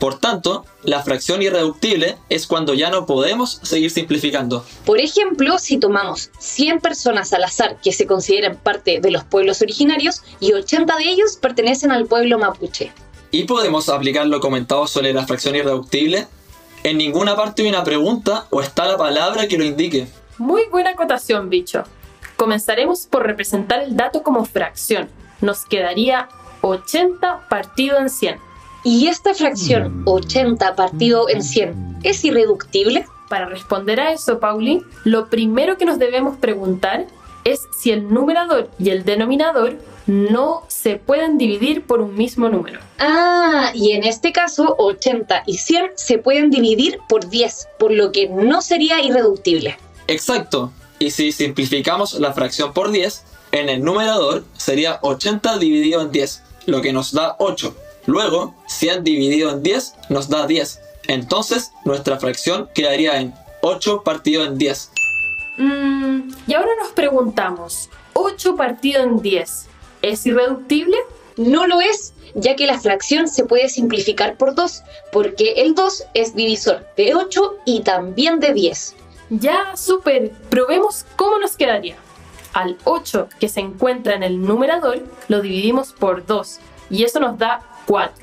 Por 0.00 0.18
tanto, 0.18 0.64
la 0.82 1.02
fracción 1.02 1.42
irreductible 1.42 2.16
es 2.28 2.46
cuando 2.48 2.74
ya 2.74 2.90
no 2.90 3.06
podemos 3.06 3.60
seguir 3.62 3.90
simplificando. 3.90 4.64
Por 4.84 5.00
ejemplo, 5.00 5.58
si 5.58 5.78
tomamos 5.78 6.30
100 6.38 6.80
personas 6.80 7.32
al 7.32 7.44
azar 7.44 7.78
que 7.82 7.92
se 7.92 8.06
consideran 8.06 8.56
parte 8.56 9.00
de 9.00 9.10
los 9.12 9.24
pueblos 9.24 9.62
originarios 9.62 10.22
y 10.40 10.52
80 10.52 10.96
de 10.96 11.04
ellos 11.04 11.36
pertenecen 11.36 11.92
al 11.92 12.06
pueblo 12.06 12.38
mapuche. 12.38 12.92
¿Y 13.30 13.44
podemos 13.44 13.88
aplicar 13.88 14.26
lo 14.26 14.40
comentado 14.40 14.86
sobre 14.88 15.12
la 15.12 15.26
fracción 15.26 15.54
irreductible? 15.54 16.26
En 16.82 16.98
ninguna 16.98 17.36
parte 17.36 17.62
hay 17.62 17.68
una 17.68 17.84
pregunta 17.84 18.46
o 18.50 18.60
está 18.60 18.86
la 18.86 18.96
palabra 18.96 19.46
que 19.46 19.58
lo 19.58 19.64
indique. 19.64 20.08
Muy 20.38 20.62
buena 20.70 20.90
acotación, 20.90 21.48
bicho. 21.48 21.84
Comenzaremos 22.36 23.06
por 23.06 23.24
representar 23.24 23.82
el 23.82 23.96
dato 23.96 24.22
como 24.22 24.44
fracción. 24.44 25.08
Nos 25.40 25.64
quedaría 25.64 26.28
80 26.62 27.48
partido 27.48 27.98
en 27.98 28.10
100. 28.10 28.38
¿Y 28.84 29.08
esta 29.08 29.34
fracción 29.34 30.02
80 30.06 30.76
partido 30.76 31.28
en 31.28 31.42
100 31.42 31.98
es 32.02 32.24
irreductible? 32.24 33.06
Para 33.28 33.46
responder 33.46 34.00
a 34.00 34.12
eso, 34.12 34.40
Pauli, 34.40 34.82
lo 35.04 35.28
primero 35.28 35.76
que 35.76 35.84
nos 35.84 35.98
debemos 35.98 36.36
preguntar 36.38 37.06
es 37.44 37.68
si 37.78 37.90
el 37.90 38.08
numerador 38.12 38.70
y 38.78 38.90
el 38.90 39.04
denominador 39.04 39.76
no 40.06 40.62
se 40.68 40.96
pueden 40.96 41.36
dividir 41.36 41.82
por 41.82 42.00
un 42.00 42.14
mismo 42.14 42.48
número. 42.48 42.80
Ah, 42.98 43.70
y 43.74 43.92
en 43.92 44.04
este 44.04 44.32
caso 44.32 44.74
80 44.78 45.42
y 45.46 45.58
100 45.58 45.92
se 45.96 46.18
pueden 46.18 46.50
dividir 46.50 46.98
por 47.08 47.28
10, 47.28 47.68
por 47.78 47.92
lo 47.92 48.10
que 48.10 48.28
no 48.28 48.62
sería 48.62 49.02
irreductible. 49.02 49.76
Exacto. 50.06 50.72
Y 50.98 51.10
si 51.10 51.30
simplificamos 51.30 52.14
la 52.14 52.32
fracción 52.32 52.72
por 52.72 52.90
10, 52.90 53.22
en 53.52 53.68
el 53.68 53.82
numerador 53.82 54.44
sería 54.56 54.98
80 55.02 55.58
dividido 55.58 56.02
en 56.02 56.12
10, 56.12 56.42
lo 56.66 56.82
que 56.82 56.92
nos 56.92 57.12
da 57.12 57.36
8. 57.38 57.74
Luego, 58.06 58.54
100 58.66 59.04
dividido 59.04 59.50
en 59.50 59.62
10 59.62 59.94
nos 60.08 60.28
da 60.28 60.46
10. 60.46 60.80
Entonces, 61.08 61.72
nuestra 61.84 62.18
fracción 62.18 62.68
quedaría 62.74 63.20
en 63.20 63.34
8 63.62 64.02
partido 64.02 64.44
en 64.44 64.58
10. 64.58 64.90
Mm, 65.58 66.30
y 66.46 66.54
ahora 66.54 66.70
nos 66.80 66.92
preguntamos, 66.92 67.88
8 68.14 68.56
partido 68.56 69.02
en 69.02 69.20
10, 69.20 69.66
¿es 70.02 70.26
irreductible? 70.26 70.96
No 71.36 71.66
lo 71.66 71.80
es, 71.80 72.12
ya 72.34 72.56
que 72.56 72.66
la 72.66 72.78
fracción 72.78 73.28
se 73.28 73.44
puede 73.44 73.68
simplificar 73.68 74.36
por 74.36 74.54
2, 74.54 74.82
porque 75.12 75.54
el 75.58 75.74
2 75.74 76.04
es 76.14 76.34
divisor 76.34 76.86
de 76.96 77.14
8 77.14 77.56
y 77.64 77.80
también 77.80 78.40
de 78.40 78.52
10. 78.52 78.94
Ya, 79.30 79.76
súper. 79.76 80.32
Probemos 80.48 81.04
cómo 81.16 81.38
nos 81.38 81.56
quedaría. 81.56 81.96
Al 82.52 82.76
8 82.84 83.28
que 83.38 83.48
se 83.48 83.60
encuentra 83.60 84.14
en 84.14 84.22
el 84.22 84.40
numerador 84.42 85.02
lo 85.28 85.40
dividimos 85.40 85.92
por 85.92 86.26
2 86.26 86.58
y 86.90 87.04
eso 87.04 87.20
nos 87.20 87.38
da 87.38 87.60
4. 87.86 88.14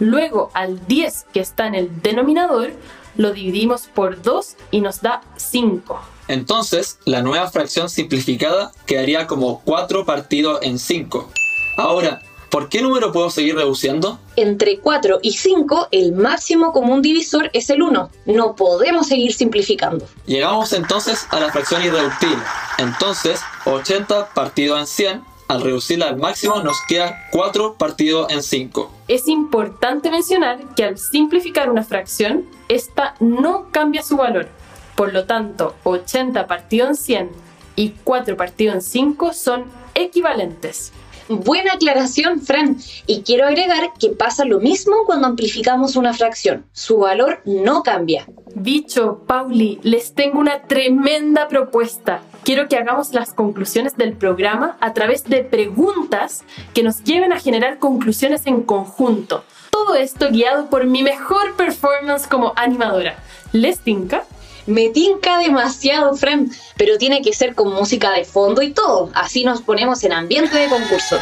Luego 0.00 0.50
al 0.54 0.86
10 0.86 1.26
que 1.32 1.40
está 1.40 1.66
en 1.66 1.74
el 1.74 2.02
denominador 2.02 2.72
lo 3.16 3.32
dividimos 3.32 3.88
por 3.88 4.22
2 4.22 4.56
y 4.70 4.80
nos 4.80 5.02
da 5.02 5.22
5. 5.36 6.00
Entonces, 6.28 6.98
la 7.04 7.22
nueva 7.22 7.50
fracción 7.50 7.88
simplificada 7.88 8.70
quedaría 8.86 9.26
como 9.26 9.60
4 9.64 10.04
partido 10.04 10.60
en 10.62 10.78
5. 10.78 11.30
Ahora, 11.78 12.20
¿por 12.50 12.68
qué 12.68 12.82
número 12.82 13.12
puedo 13.12 13.30
seguir 13.30 13.56
reduciendo? 13.56 14.18
Entre 14.36 14.78
4 14.78 15.20
y 15.22 15.32
5, 15.32 15.88
el 15.90 16.12
máximo 16.12 16.72
común 16.72 17.02
divisor 17.02 17.50
es 17.52 17.70
el 17.70 17.82
1. 17.82 18.10
No 18.26 18.56
podemos 18.56 19.08
seguir 19.08 19.32
simplificando. 19.32 20.06
Llegamos 20.26 20.72
entonces 20.72 21.26
a 21.30 21.40
la 21.40 21.50
fracción 21.50 21.82
irreductible. 21.82 22.42
Entonces, 22.78 23.40
80 23.64 24.28
partido 24.34 24.78
en 24.78 24.86
100, 24.86 25.22
al 25.48 25.62
reducirla 25.62 26.08
al 26.08 26.18
máximo 26.18 26.62
nos 26.62 26.76
queda 26.86 27.26
4 27.32 27.74
partido 27.74 28.28
en 28.30 28.42
5. 28.42 28.92
Es 29.08 29.28
importante 29.28 30.10
mencionar 30.10 30.74
que 30.74 30.84
al 30.84 30.98
simplificar 30.98 31.70
una 31.70 31.82
fracción, 31.82 32.44
esta 32.68 33.14
no 33.18 33.68
cambia 33.70 34.02
su 34.02 34.16
valor. 34.16 34.48
Por 34.94 35.12
lo 35.12 35.24
tanto, 35.24 35.74
80 35.84 36.46
partido 36.46 36.88
en 36.88 36.96
100 36.96 37.30
y 37.76 37.94
4 38.04 38.36
partido 38.36 38.74
en 38.74 38.82
5 38.82 39.32
son 39.32 39.64
equivalentes. 39.94 40.92
Buena 41.28 41.74
aclaración, 41.74 42.40
Fran. 42.40 42.78
Y 43.06 43.22
quiero 43.22 43.46
agregar 43.46 43.92
que 43.98 44.10
pasa 44.10 44.44
lo 44.44 44.60
mismo 44.60 44.96
cuando 45.04 45.26
amplificamos 45.26 45.96
una 45.96 46.14
fracción. 46.14 46.64
Su 46.72 46.98
valor 46.98 47.42
no 47.44 47.82
cambia. 47.82 48.26
Bicho, 48.54 49.24
Pauli, 49.26 49.78
les 49.82 50.14
tengo 50.14 50.38
una 50.38 50.62
tremenda 50.62 51.48
propuesta. 51.48 52.22
Quiero 52.44 52.66
que 52.66 52.76
hagamos 52.76 53.12
las 53.12 53.34
conclusiones 53.34 53.96
del 53.96 54.14
programa 54.14 54.78
a 54.80 54.94
través 54.94 55.24
de 55.24 55.44
preguntas 55.44 56.44
que 56.72 56.82
nos 56.82 57.04
lleven 57.04 57.32
a 57.32 57.40
generar 57.40 57.78
conclusiones 57.78 58.46
en 58.46 58.62
conjunto. 58.62 59.44
Todo 59.70 59.96
esto 59.96 60.30
guiado 60.30 60.70
por 60.70 60.86
mi 60.86 61.02
mejor 61.02 61.56
performance 61.56 62.26
como 62.26 62.54
animadora. 62.56 63.18
¿Les 63.52 63.80
tinca? 63.80 64.24
Me 64.68 64.90
tinca 64.90 65.38
demasiado, 65.38 66.14
Fran, 66.14 66.50
pero 66.76 66.98
tiene 66.98 67.22
que 67.22 67.32
ser 67.32 67.54
con 67.54 67.72
música 67.72 68.12
de 68.12 68.26
fondo 68.26 68.60
y 68.60 68.72
todo. 68.72 69.10
Así 69.14 69.42
nos 69.42 69.62
ponemos 69.62 70.04
en 70.04 70.12
ambiente 70.12 70.58
de 70.58 70.68
concurso. 70.68 71.18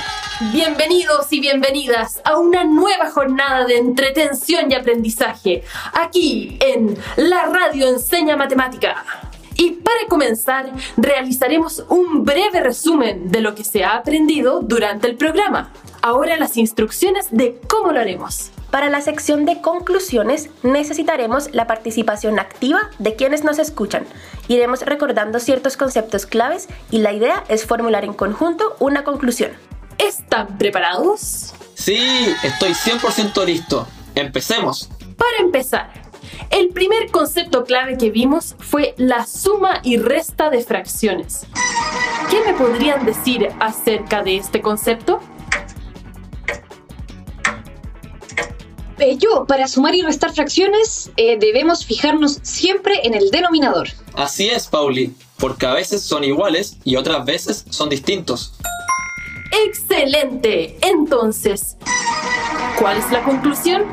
Bienvenidos 0.52 1.32
y 1.32 1.38
bienvenidas 1.38 2.20
a 2.24 2.38
una 2.38 2.64
nueva 2.64 3.08
jornada 3.08 3.64
de 3.64 3.76
entretención 3.76 4.68
y 4.68 4.74
aprendizaje, 4.74 5.62
aquí 5.92 6.58
en 6.60 6.98
La 7.14 7.46
Radio 7.46 7.86
Enseña 7.86 8.36
Matemática. 8.36 9.04
Y 9.56 9.72
para 9.72 10.06
comenzar, 10.08 10.72
realizaremos 10.96 11.84
un 11.88 12.24
breve 12.24 12.60
resumen 12.60 13.30
de 13.30 13.40
lo 13.40 13.54
que 13.54 13.64
se 13.64 13.84
ha 13.84 13.96
aprendido 13.96 14.60
durante 14.60 15.06
el 15.06 15.16
programa. 15.16 15.72
Ahora 16.02 16.36
las 16.36 16.56
instrucciones 16.56 17.28
de 17.30 17.60
cómo 17.66 17.92
lo 17.92 18.00
haremos. 18.00 18.50
Para 18.70 18.90
la 18.90 19.00
sección 19.00 19.44
de 19.46 19.60
conclusiones 19.60 20.50
necesitaremos 20.62 21.54
la 21.54 21.66
participación 21.66 22.38
activa 22.38 22.90
de 22.98 23.14
quienes 23.14 23.44
nos 23.44 23.58
escuchan. 23.58 24.04
Iremos 24.48 24.82
recordando 24.82 25.40
ciertos 25.40 25.76
conceptos 25.76 26.26
claves 26.26 26.68
y 26.90 26.98
la 26.98 27.12
idea 27.12 27.44
es 27.48 27.64
formular 27.64 28.04
en 28.04 28.12
conjunto 28.12 28.76
una 28.78 29.04
conclusión. 29.04 29.52
¿Están 29.98 30.58
preparados? 30.58 31.54
Sí, 31.74 31.98
estoy 32.42 32.72
100% 32.72 33.44
listo. 33.46 33.86
Empecemos. 34.14 34.90
Para 35.16 35.38
empezar, 35.38 35.90
el 36.50 36.68
primer 36.68 37.10
concepto 37.10 37.64
clave 37.64 37.96
que 37.96 38.10
vimos 38.10 38.56
fue 38.58 38.94
la 38.96 39.26
suma 39.26 39.80
y 39.82 39.96
resta 39.96 40.50
de 40.50 40.62
fracciones. 40.62 41.46
¿Qué 42.30 42.40
me 42.44 42.54
podrían 42.54 43.04
decir 43.04 43.48
acerca 43.60 44.22
de 44.22 44.36
este 44.36 44.60
concepto? 44.60 45.20
Yo, 49.18 49.44
para 49.46 49.68
sumar 49.68 49.94
y 49.94 50.02
restar 50.02 50.32
fracciones, 50.32 51.10
eh, 51.16 51.36
debemos 51.38 51.84
fijarnos 51.84 52.38
siempre 52.42 53.00
en 53.04 53.14
el 53.14 53.30
denominador. 53.30 53.88
Así 54.14 54.48
es, 54.48 54.66
Pauli, 54.66 55.14
porque 55.38 55.66
a 55.66 55.74
veces 55.74 56.02
son 56.02 56.24
iguales 56.24 56.78
y 56.82 56.96
otras 56.96 57.24
veces 57.26 57.64
son 57.68 57.90
distintos. 57.90 58.54
¡Excelente! 59.66 60.78
Entonces, 60.80 61.76
¿cuál 62.78 62.96
es 62.96 63.10
la 63.12 63.22
conclusión? 63.22 63.84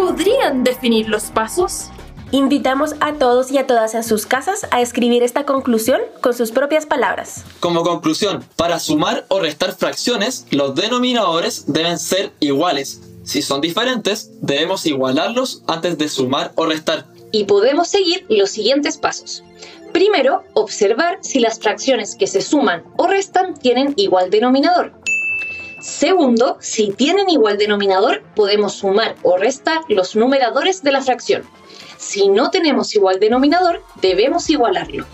¿Podrían 0.00 0.64
definir 0.64 1.10
los 1.10 1.24
pasos? 1.24 1.90
Invitamos 2.30 2.94
a 3.00 3.12
todos 3.12 3.50
y 3.50 3.58
a 3.58 3.66
todas 3.66 3.94
en 3.94 4.02
sus 4.02 4.24
casas 4.24 4.66
a 4.70 4.80
escribir 4.80 5.22
esta 5.22 5.44
conclusión 5.44 6.00
con 6.22 6.32
sus 6.32 6.52
propias 6.52 6.86
palabras. 6.86 7.44
Como 7.60 7.82
conclusión, 7.82 8.42
para 8.56 8.80
sumar 8.80 9.26
o 9.28 9.40
restar 9.40 9.76
fracciones, 9.76 10.46
los 10.52 10.74
denominadores 10.74 11.70
deben 11.70 11.98
ser 11.98 12.32
iguales. 12.40 13.02
Si 13.24 13.42
son 13.42 13.60
diferentes, 13.60 14.30
debemos 14.40 14.86
igualarlos 14.86 15.62
antes 15.66 15.98
de 15.98 16.08
sumar 16.08 16.52
o 16.54 16.64
restar. 16.64 17.04
Y 17.30 17.44
podemos 17.44 17.88
seguir 17.88 18.24
los 18.30 18.48
siguientes 18.48 18.96
pasos. 18.96 19.44
Primero, 19.92 20.44
observar 20.54 21.18
si 21.20 21.40
las 21.40 21.58
fracciones 21.58 22.14
que 22.14 22.26
se 22.26 22.40
suman 22.40 22.84
o 22.96 23.06
restan 23.06 23.52
tienen 23.52 23.92
igual 23.96 24.30
denominador. 24.30 24.94
Segundo, 25.90 26.56
si 26.60 26.92
tienen 26.92 27.28
igual 27.28 27.58
denominador, 27.58 28.22
podemos 28.36 28.74
sumar 28.74 29.16
o 29.24 29.36
restar 29.36 29.80
los 29.88 30.14
numeradores 30.14 30.84
de 30.84 30.92
la 30.92 31.02
fracción. 31.02 31.42
Si 31.98 32.28
no 32.28 32.50
tenemos 32.50 32.94
igual 32.94 33.18
denominador, 33.18 33.82
debemos 34.00 34.48
igualarlo. 34.50 35.04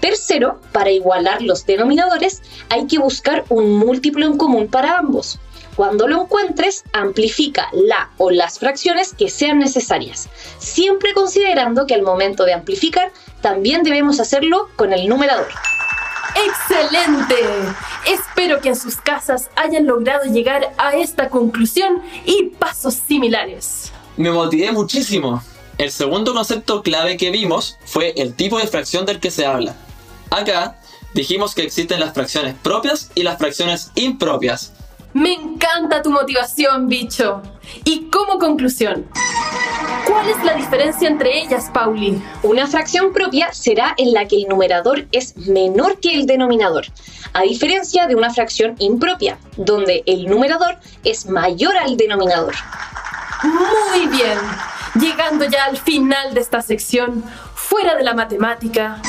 Tercero, 0.00 0.60
para 0.72 0.90
igualar 0.90 1.42
los 1.42 1.64
denominadores 1.64 2.42
hay 2.70 2.88
que 2.88 2.98
buscar 2.98 3.44
un 3.50 3.76
múltiplo 3.76 4.26
en 4.26 4.36
común 4.36 4.66
para 4.66 4.98
ambos. 4.98 5.38
Cuando 5.76 6.08
lo 6.08 6.22
encuentres, 6.22 6.82
amplifica 6.92 7.68
la 7.72 8.10
o 8.18 8.32
las 8.32 8.58
fracciones 8.58 9.14
que 9.14 9.30
sean 9.30 9.60
necesarias, 9.60 10.28
siempre 10.58 11.14
considerando 11.14 11.86
que 11.86 11.94
al 11.94 12.02
momento 12.02 12.44
de 12.44 12.54
amplificar 12.54 13.12
también 13.40 13.84
debemos 13.84 14.18
hacerlo 14.18 14.68
con 14.74 14.92
el 14.92 15.08
numerador. 15.08 15.48
¡Excelente! 16.34 17.36
Espero 18.06 18.60
que 18.60 18.70
en 18.70 18.76
sus 18.76 18.96
casas 18.96 19.50
hayan 19.56 19.86
logrado 19.86 20.24
llegar 20.24 20.72
a 20.78 20.96
esta 20.96 21.28
conclusión 21.28 22.02
y 22.24 22.44
pasos 22.58 22.94
similares. 22.94 23.92
Me 24.16 24.30
motivé 24.30 24.72
muchísimo. 24.72 25.42
El 25.78 25.90
segundo 25.90 26.34
concepto 26.34 26.82
clave 26.82 27.16
que 27.16 27.30
vimos 27.30 27.78
fue 27.84 28.12
el 28.16 28.34
tipo 28.34 28.58
de 28.58 28.66
fracción 28.66 29.06
del 29.06 29.20
que 29.20 29.30
se 29.30 29.46
habla. 29.46 29.74
Acá 30.30 30.78
dijimos 31.14 31.54
que 31.54 31.62
existen 31.62 32.00
las 32.00 32.14
fracciones 32.14 32.54
propias 32.62 33.10
y 33.14 33.22
las 33.22 33.38
fracciones 33.38 33.90
impropias. 33.94 34.72
Me 35.14 35.34
encanta 35.34 36.02
tu 36.02 36.10
motivación, 36.10 36.88
bicho. 36.88 37.42
Y 37.84 38.08
como 38.10 38.38
conclusión, 38.38 39.06
¿cuál 40.06 40.28
es 40.28 40.42
la 40.42 40.54
diferencia 40.54 41.06
entre 41.06 41.38
ellas, 41.38 41.70
Pauli? 41.72 42.22
Una 42.42 42.66
fracción 42.66 43.12
propia 43.12 43.52
será 43.52 43.94
en 43.98 44.14
la 44.14 44.26
que 44.26 44.36
el 44.36 44.48
numerador 44.48 45.06
es 45.12 45.36
menor 45.36 46.00
que 46.00 46.14
el 46.14 46.26
denominador, 46.26 46.86
a 47.34 47.42
diferencia 47.42 48.06
de 48.06 48.14
una 48.14 48.32
fracción 48.32 48.74
impropia, 48.78 49.38
donde 49.56 50.02
el 50.06 50.26
numerador 50.26 50.78
es 51.04 51.26
mayor 51.26 51.76
al 51.76 51.98
denominador. 51.98 52.54
Muy 53.42 54.06
bien. 54.06 54.38
Llegando 54.94 55.44
ya 55.44 55.64
al 55.64 55.76
final 55.76 56.32
de 56.32 56.40
esta 56.40 56.62
sección, 56.62 57.24
fuera 57.54 57.96
de 57.96 58.02
la 58.02 58.14
matemática, 58.14 59.00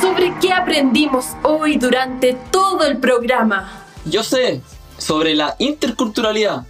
¿sobre 0.00 0.34
qué 0.40 0.52
aprendimos 0.52 1.28
hoy 1.42 1.76
durante 1.76 2.34
todo 2.50 2.84
el 2.84 2.98
programa? 2.98 3.84
Yo 4.06 4.22
sé, 4.22 4.62
sobre 5.04 5.34
la 5.34 5.54
interculturalidad. 5.58 6.64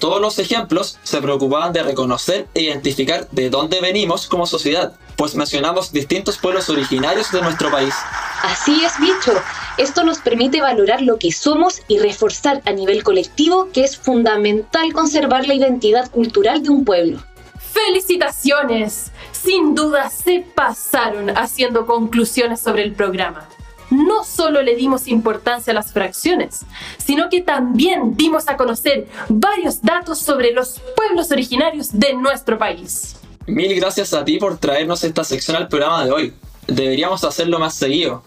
Todos 0.00 0.20
los 0.20 0.38
ejemplos 0.38 0.98
se 1.04 1.22
preocupaban 1.22 1.72
de 1.72 1.82
reconocer 1.82 2.48
e 2.52 2.62
identificar 2.62 3.28
de 3.30 3.48
dónde 3.48 3.80
venimos 3.80 4.26
como 4.26 4.46
sociedad, 4.46 4.94
pues 5.16 5.34
mencionamos 5.34 5.92
distintos 5.92 6.36
pueblos 6.36 6.68
originarios 6.68 7.32
de 7.32 7.40
nuestro 7.40 7.70
país. 7.70 7.94
Así 8.42 8.84
es, 8.84 8.92
bicho. 9.00 9.32
Esto 9.78 10.04
nos 10.04 10.18
permite 10.18 10.60
valorar 10.60 11.00
lo 11.00 11.18
que 11.18 11.32
somos 11.32 11.80
y 11.88 11.98
reforzar 11.98 12.60
a 12.66 12.72
nivel 12.72 13.04
colectivo 13.04 13.68
que 13.72 13.84
es 13.84 13.96
fundamental 13.96 14.92
conservar 14.92 15.46
la 15.46 15.54
identidad 15.54 16.10
cultural 16.10 16.62
de 16.62 16.70
un 16.70 16.84
pueblo. 16.84 17.22
¡Felicitaciones! 17.58 19.12
Sin 19.32 19.74
duda 19.74 20.10
se 20.10 20.44
pasaron 20.54 21.30
haciendo 21.30 21.86
conclusiones 21.86 22.60
sobre 22.60 22.82
el 22.82 22.92
programa 22.92 23.48
no 23.90 24.24
solo 24.24 24.62
le 24.62 24.74
dimos 24.74 25.08
importancia 25.08 25.70
a 25.70 25.74
las 25.74 25.92
fracciones, 25.92 26.64
sino 26.98 27.28
que 27.28 27.40
también 27.40 28.16
dimos 28.16 28.48
a 28.48 28.56
conocer 28.56 29.06
varios 29.28 29.82
datos 29.82 30.18
sobre 30.18 30.52
los 30.52 30.80
pueblos 30.96 31.30
originarios 31.30 31.98
de 31.98 32.14
nuestro 32.14 32.58
país. 32.58 33.16
Mil 33.46 33.74
gracias 33.76 34.12
a 34.12 34.24
ti 34.24 34.38
por 34.38 34.58
traernos 34.58 35.04
esta 35.04 35.22
sección 35.22 35.56
al 35.56 35.68
programa 35.68 36.04
de 36.04 36.10
hoy. 36.10 36.34
Deberíamos 36.66 37.22
hacerlo 37.22 37.58
más 37.58 37.74
seguido. 37.74 38.24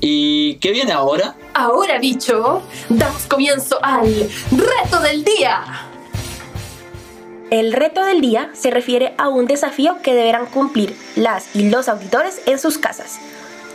¿Y 0.00 0.56
qué 0.56 0.72
viene 0.72 0.92
ahora? 0.92 1.36
Ahora, 1.54 1.98
bicho, 1.98 2.62
damos 2.88 3.22
comienzo 3.26 3.78
al 3.82 4.28
reto 4.50 5.00
del 5.00 5.24
día. 5.24 5.62
El 7.50 7.72
reto 7.72 8.04
del 8.04 8.20
día 8.20 8.50
se 8.54 8.70
refiere 8.70 9.14
a 9.18 9.28
un 9.28 9.46
desafío 9.46 9.98
que 10.02 10.14
deberán 10.14 10.46
cumplir 10.46 10.96
las 11.14 11.54
y 11.54 11.70
los 11.70 11.88
auditores 11.88 12.42
en 12.46 12.58
sus 12.58 12.76
casas. 12.76 13.20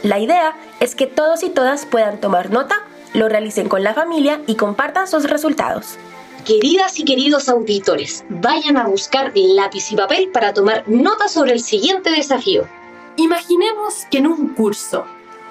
La 0.03 0.19
idea 0.19 0.55
es 0.81 0.95
que 0.95 1.07
todos 1.07 1.43
y 1.43 1.49
todas 1.49 1.85
puedan 1.85 2.19
tomar 2.19 2.49
nota, 2.49 2.83
lo 3.13 3.29
realicen 3.29 3.69
con 3.69 3.83
la 3.83 3.93
familia 3.93 4.41
y 4.47 4.55
compartan 4.55 5.07
sus 5.07 5.29
resultados. 5.29 5.97
Queridas 6.43 6.99
y 6.99 7.05
queridos 7.05 7.49
auditores, 7.49 8.25
vayan 8.29 8.77
a 8.77 8.87
buscar 8.87 9.31
lápiz 9.35 9.91
y 9.91 9.95
papel 9.95 10.29
para 10.33 10.53
tomar 10.53 10.83
nota 10.87 11.27
sobre 11.27 11.53
el 11.53 11.61
siguiente 11.61 12.09
desafío. 12.09 12.67
Imaginemos 13.15 14.07
que 14.09 14.17
en 14.17 14.27
un 14.27 14.55
curso, 14.55 15.05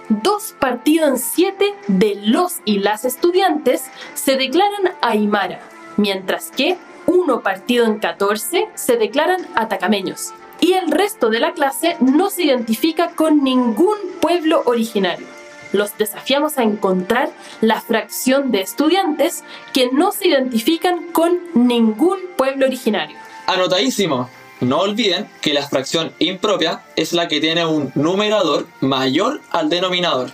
dos 0.08 0.56
partidos 0.58 1.08
en 1.08 1.18
siete 1.18 1.74
de 1.86 2.16
los 2.16 2.56
y 2.64 2.80
las 2.80 3.04
estudiantes 3.04 3.84
se 4.14 4.36
declaran 4.36 4.94
Aymara, 5.00 5.60
mientras 5.96 6.50
que 6.50 6.76
uno 7.06 7.40
partido 7.40 7.86
en 7.86 8.00
14 8.00 8.68
se 8.74 8.96
declaran 8.96 9.46
atacameños 9.54 10.32
y 10.60 10.74
el 10.74 10.90
resto 10.90 11.30
de 11.30 11.40
la 11.40 11.52
clase 11.52 11.96
no 12.00 12.30
se 12.30 12.44
identifica 12.44 13.10
con 13.10 13.42
ningún 13.42 13.96
pueblo 14.20 14.62
originario. 14.66 15.26
Los 15.72 15.96
desafiamos 15.96 16.58
a 16.58 16.62
encontrar 16.62 17.30
la 17.60 17.80
fracción 17.80 18.50
de 18.50 18.60
estudiantes 18.60 19.44
que 19.72 19.90
no 19.92 20.12
se 20.12 20.28
identifican 20.28 21.12
con 21.12 21.38
ningún 21.54 22.18
pueblo 22.36 22.66
originario. 22.66 23.16
Anotadísimo. 23.46 24.28
No 24.60 24.80
olviden 24.80 25.26
que 25.40 25.54
la 25.54 25.66
fracción 25.66 26.12
impropia 26.18 26.82
es 26.94 27.14
la 27.14 27.28
que 27.28 27.40
tiene 27.40 27.64
un 27.64 27.90
numerador 27.94 28.66
mayor 28.80 29.40
al 29.50 29.70
denominador. 29.70 30.30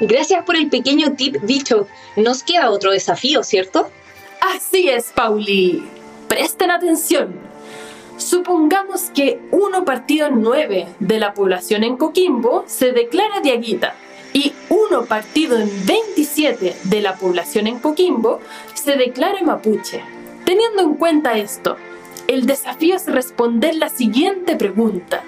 Gracias 0.00 0.44
por 0.44 0.54
el 0.54 0.68
pequeño 0.68 1.14
tip 1.16 1.36
dicho. 1.42 1.88
Nos 2.14 2.44
queda 2.44 2.70
otro 2.70 2.92
desafío, 2.92 3.42
¿cierto? 3.42 3.90
Así 4.40 4.88
es, 4.88 5.06
Pauli. 5.12 5.82
Presten 6.28 6.70
atención. 6.70 7.47
Supongamos 8.18 9.10
que 9.14 9.40
uno 9.52 9.84
partido 9.84 10.26
en 10.26 10.42
9 10.42 10.88
de 10.98 11.18
la 11.20 11.34
población 11.34 11.84
en 11.84 11.96
Coquimbo 11.96 12.64
se 12.66 12.90
declara 12.90 13.40
diaguita 13.40 13.94
y 14.32 14.52
uno 14.68 15.04
partido 15.04 15.56
en 15.56 15.70
27 15.86 16.76
de 16.82 17.00
la 17.00 17.14
población 17.14 17.68
en 17.68 17.78
Coquimbo 17.78 18.40
se 18.74 18.96
declara 18.96 19.40
mapuche. 19.44 20.02
Teniendo 20.44 20.82
en 20.82 20.94
cuenta 20.94 21.38
esto, 21.38 21.76
el 22.26 22.44
desafío 22.44 22.96
es 22.96 23.06
responder 23.06 23.76
la 23.76 23.88
siguiente 23.88 24.56
pregunta. 24.56 25.22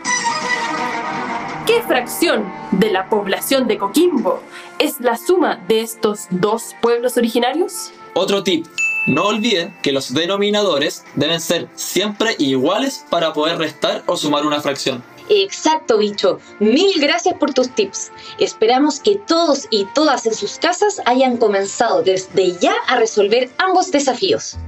¿Qué 1.67 1.83
fracción 1.83 2.45
de 2.73 2.91
la 2.91 3.09
población 3.09 3.69
de 3.69 3.79
Coquimbo 3.79 4.41
es 4.81 4.99
la 4.99 5.17
suma 5.17 5.61
de 5.69 5.83
estos 5.83 6.27
dos 6.31 6.75
pueblos 6.81 7.17
originarios? 7.17 7.93
Otro 8.15 8.43
tip, 8.43 8.67
no 9.07 9.25
olviden 9.25 9.75
que 9.83 9.93
los 9.93 10.13
denominadores 10.15 11.05
deben 11.15 11.41
ser 11.41 11.69
siempre 11.75 12.35
iguales 12.39 13.05
para 13.11 13.33
poder 13.33 13.59
restar 13.59 14.03
o 14.07 14.17
sumar 14.17 14.47
una 14.47 14.61
fracción. 14.61 15.03
Exacto, 15.29 15.99
bicho. 15.99 16.41
Mil 16.59 17.01
gracias 17.01 17.37
por 17.37 17.55
tus 17.55 17.71
tips. 17.71 18.11
Esperamos 18.39 18.99
que 18.99 19.15
todos 19.15 19.69
y 19.71 19.85
todas 19.95 20.27
en 20.27 20.35
sus 20.35 20.59
casas 20.59 21.01
hayan 21.07 21.37
comenzado 21.37 22.03
desde 22.03 22.59
ya 22.59 22.75
a 22.89 22.97
resolver 22.97 23.49
ambos 23.59 23.93
desafíos. 23.93 24.59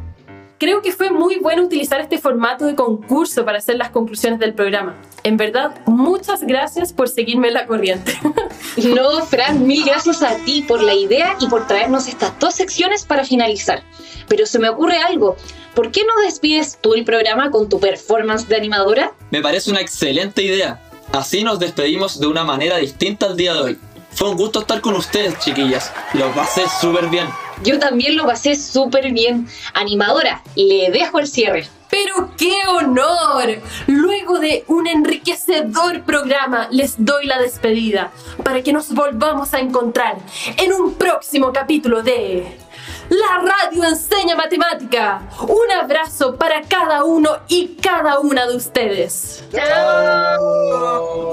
Creo 0.63 0.81
que 0.81 0.93
fue 0.93 1.11
muy 1.11 1.41
bueno 1.41 1.65
utilizar 1.65 2.01
este 2.01 2.19
formato 2.19 2.67
de 2.67 2.77
concurso 2.77 3.45
para 3.45 3.59
hacer 3.59 3.75
las 3.79 3.91
conclusiones 3.91 4.39
del 4.39 4.55
programa. 4.55 4.95
En 5.25 5.37
verdad, 5.37 5.75
muchas 5.87 6.43
gracias 6.43 6.93
por 6.93 7.09
seguirme 7.09 7.49
en 7.49 7.55
la 7.55 7.67
corriente. 7.67 8.17
No, 8.77 9.27
Fran, 9.27 9.67
mil 9.67 9.85
gracias 9.85 10.23
a 10.23 10.37
ti 10.45 10.63
por 10.63 10.81
la 10.81 10.95
idea 10.95 11.37
y 11.41 11.49
por 11.49 11.67
traernos 11.67 12.07
estas 12.07 12.39
dos 12.39 12.55
secciones 12.55 13.05
para 13.05 13.25
finalizar. 13.25 13.83
Pero 14.29 14.47
se 14.47 14.61
me 14.61 14.69
ocurre 14.69 14.99
algo. 14.99 15.37
¿Por 15.75 15.91
qué 15.91 16.03
no 16.05 16.23
despides 16.23 16.79
tú 16.81 16.95
el 16.95 17.05
programa 17.05 17.51
con 17.51 17.69
tu 17.69 17.81
performance 17.81 18.47
de 18.47 18.55
animadora? 18.55 19.15
Me 19.31 19.43
parece 19.43 19.69
una 19.69 19.81
excelente 19.81 20.45
idea. 20.45 20.81
Así 21.13 21.43
nos 21.43 21.59
despedimos 21.59 22.21
de 22.21 22.29
una 22.29 22.45
manera 22.45 22.77
distinta 22.77 23.27
al 23.27 23.37
día 23.37 23.53
de 23.53 23.61
hoy. 23.61 23.79
Fue 24.13 24.31
un 24.31 24.37
gusto 24.37 24.61
estar 24.61 24.81
con 24.81 24.95
ustedes, 24.95 25.37
chiquillas. 25.41 25.93
Lo 26.15 26.33
pasé 26.33 26.63
súper 26.81 27.09
bien. 27.09 27.27
Yo 27.63 27.79
también 27.79 28.17
lo 28.17 28.27
pasé 28.27 28.57
súper 28.57 29.13
bien. 29.13 29.49
Animadora, 29.75 30.43
le 30.57 30.91
dejo 30.91 31.19
el 31.19 31.27
cierre. 31.27 31.67
Pero 31.93 32.31
qué 32.39 32.55
honor. 32.69 33.61
Luego 33.87 34.39
de 34.39 34.65
un 34.67 34.87
enriquecedor 34.87 36.03
programa, 36.05 36.69
les 36.71 36.95
doy 36.97 37.27
la 37.27 37.39
despedida 37.39 38.11
para 38.43 38.63
que 38.63 38.73
nos 38.73 38.95
volvamos 38.95 39.53
a 39.53 39.61
encontrar 39.61 40.17
en 40.57 40.73
un 40.73 40.95
próximo 40.95 41.53
capítulo 41.53 42.03
de 42.03 42.47
La 43.11 43.43
Radio 43.45 43.85
Enseña 43.85 44.35
Matemática. 44.37 45.21
Un 45.43 45.71
abrazo 45.71 46.37
para 46.37 46.63
cada 46.63 47.05
uno 47.05 47.41
y 47.49 47.77
cada 47.83 48.21
una 48.21 48.47
de 48.47 48.57
ustedes. 48.57 49.45
Chao. 49.53 51.33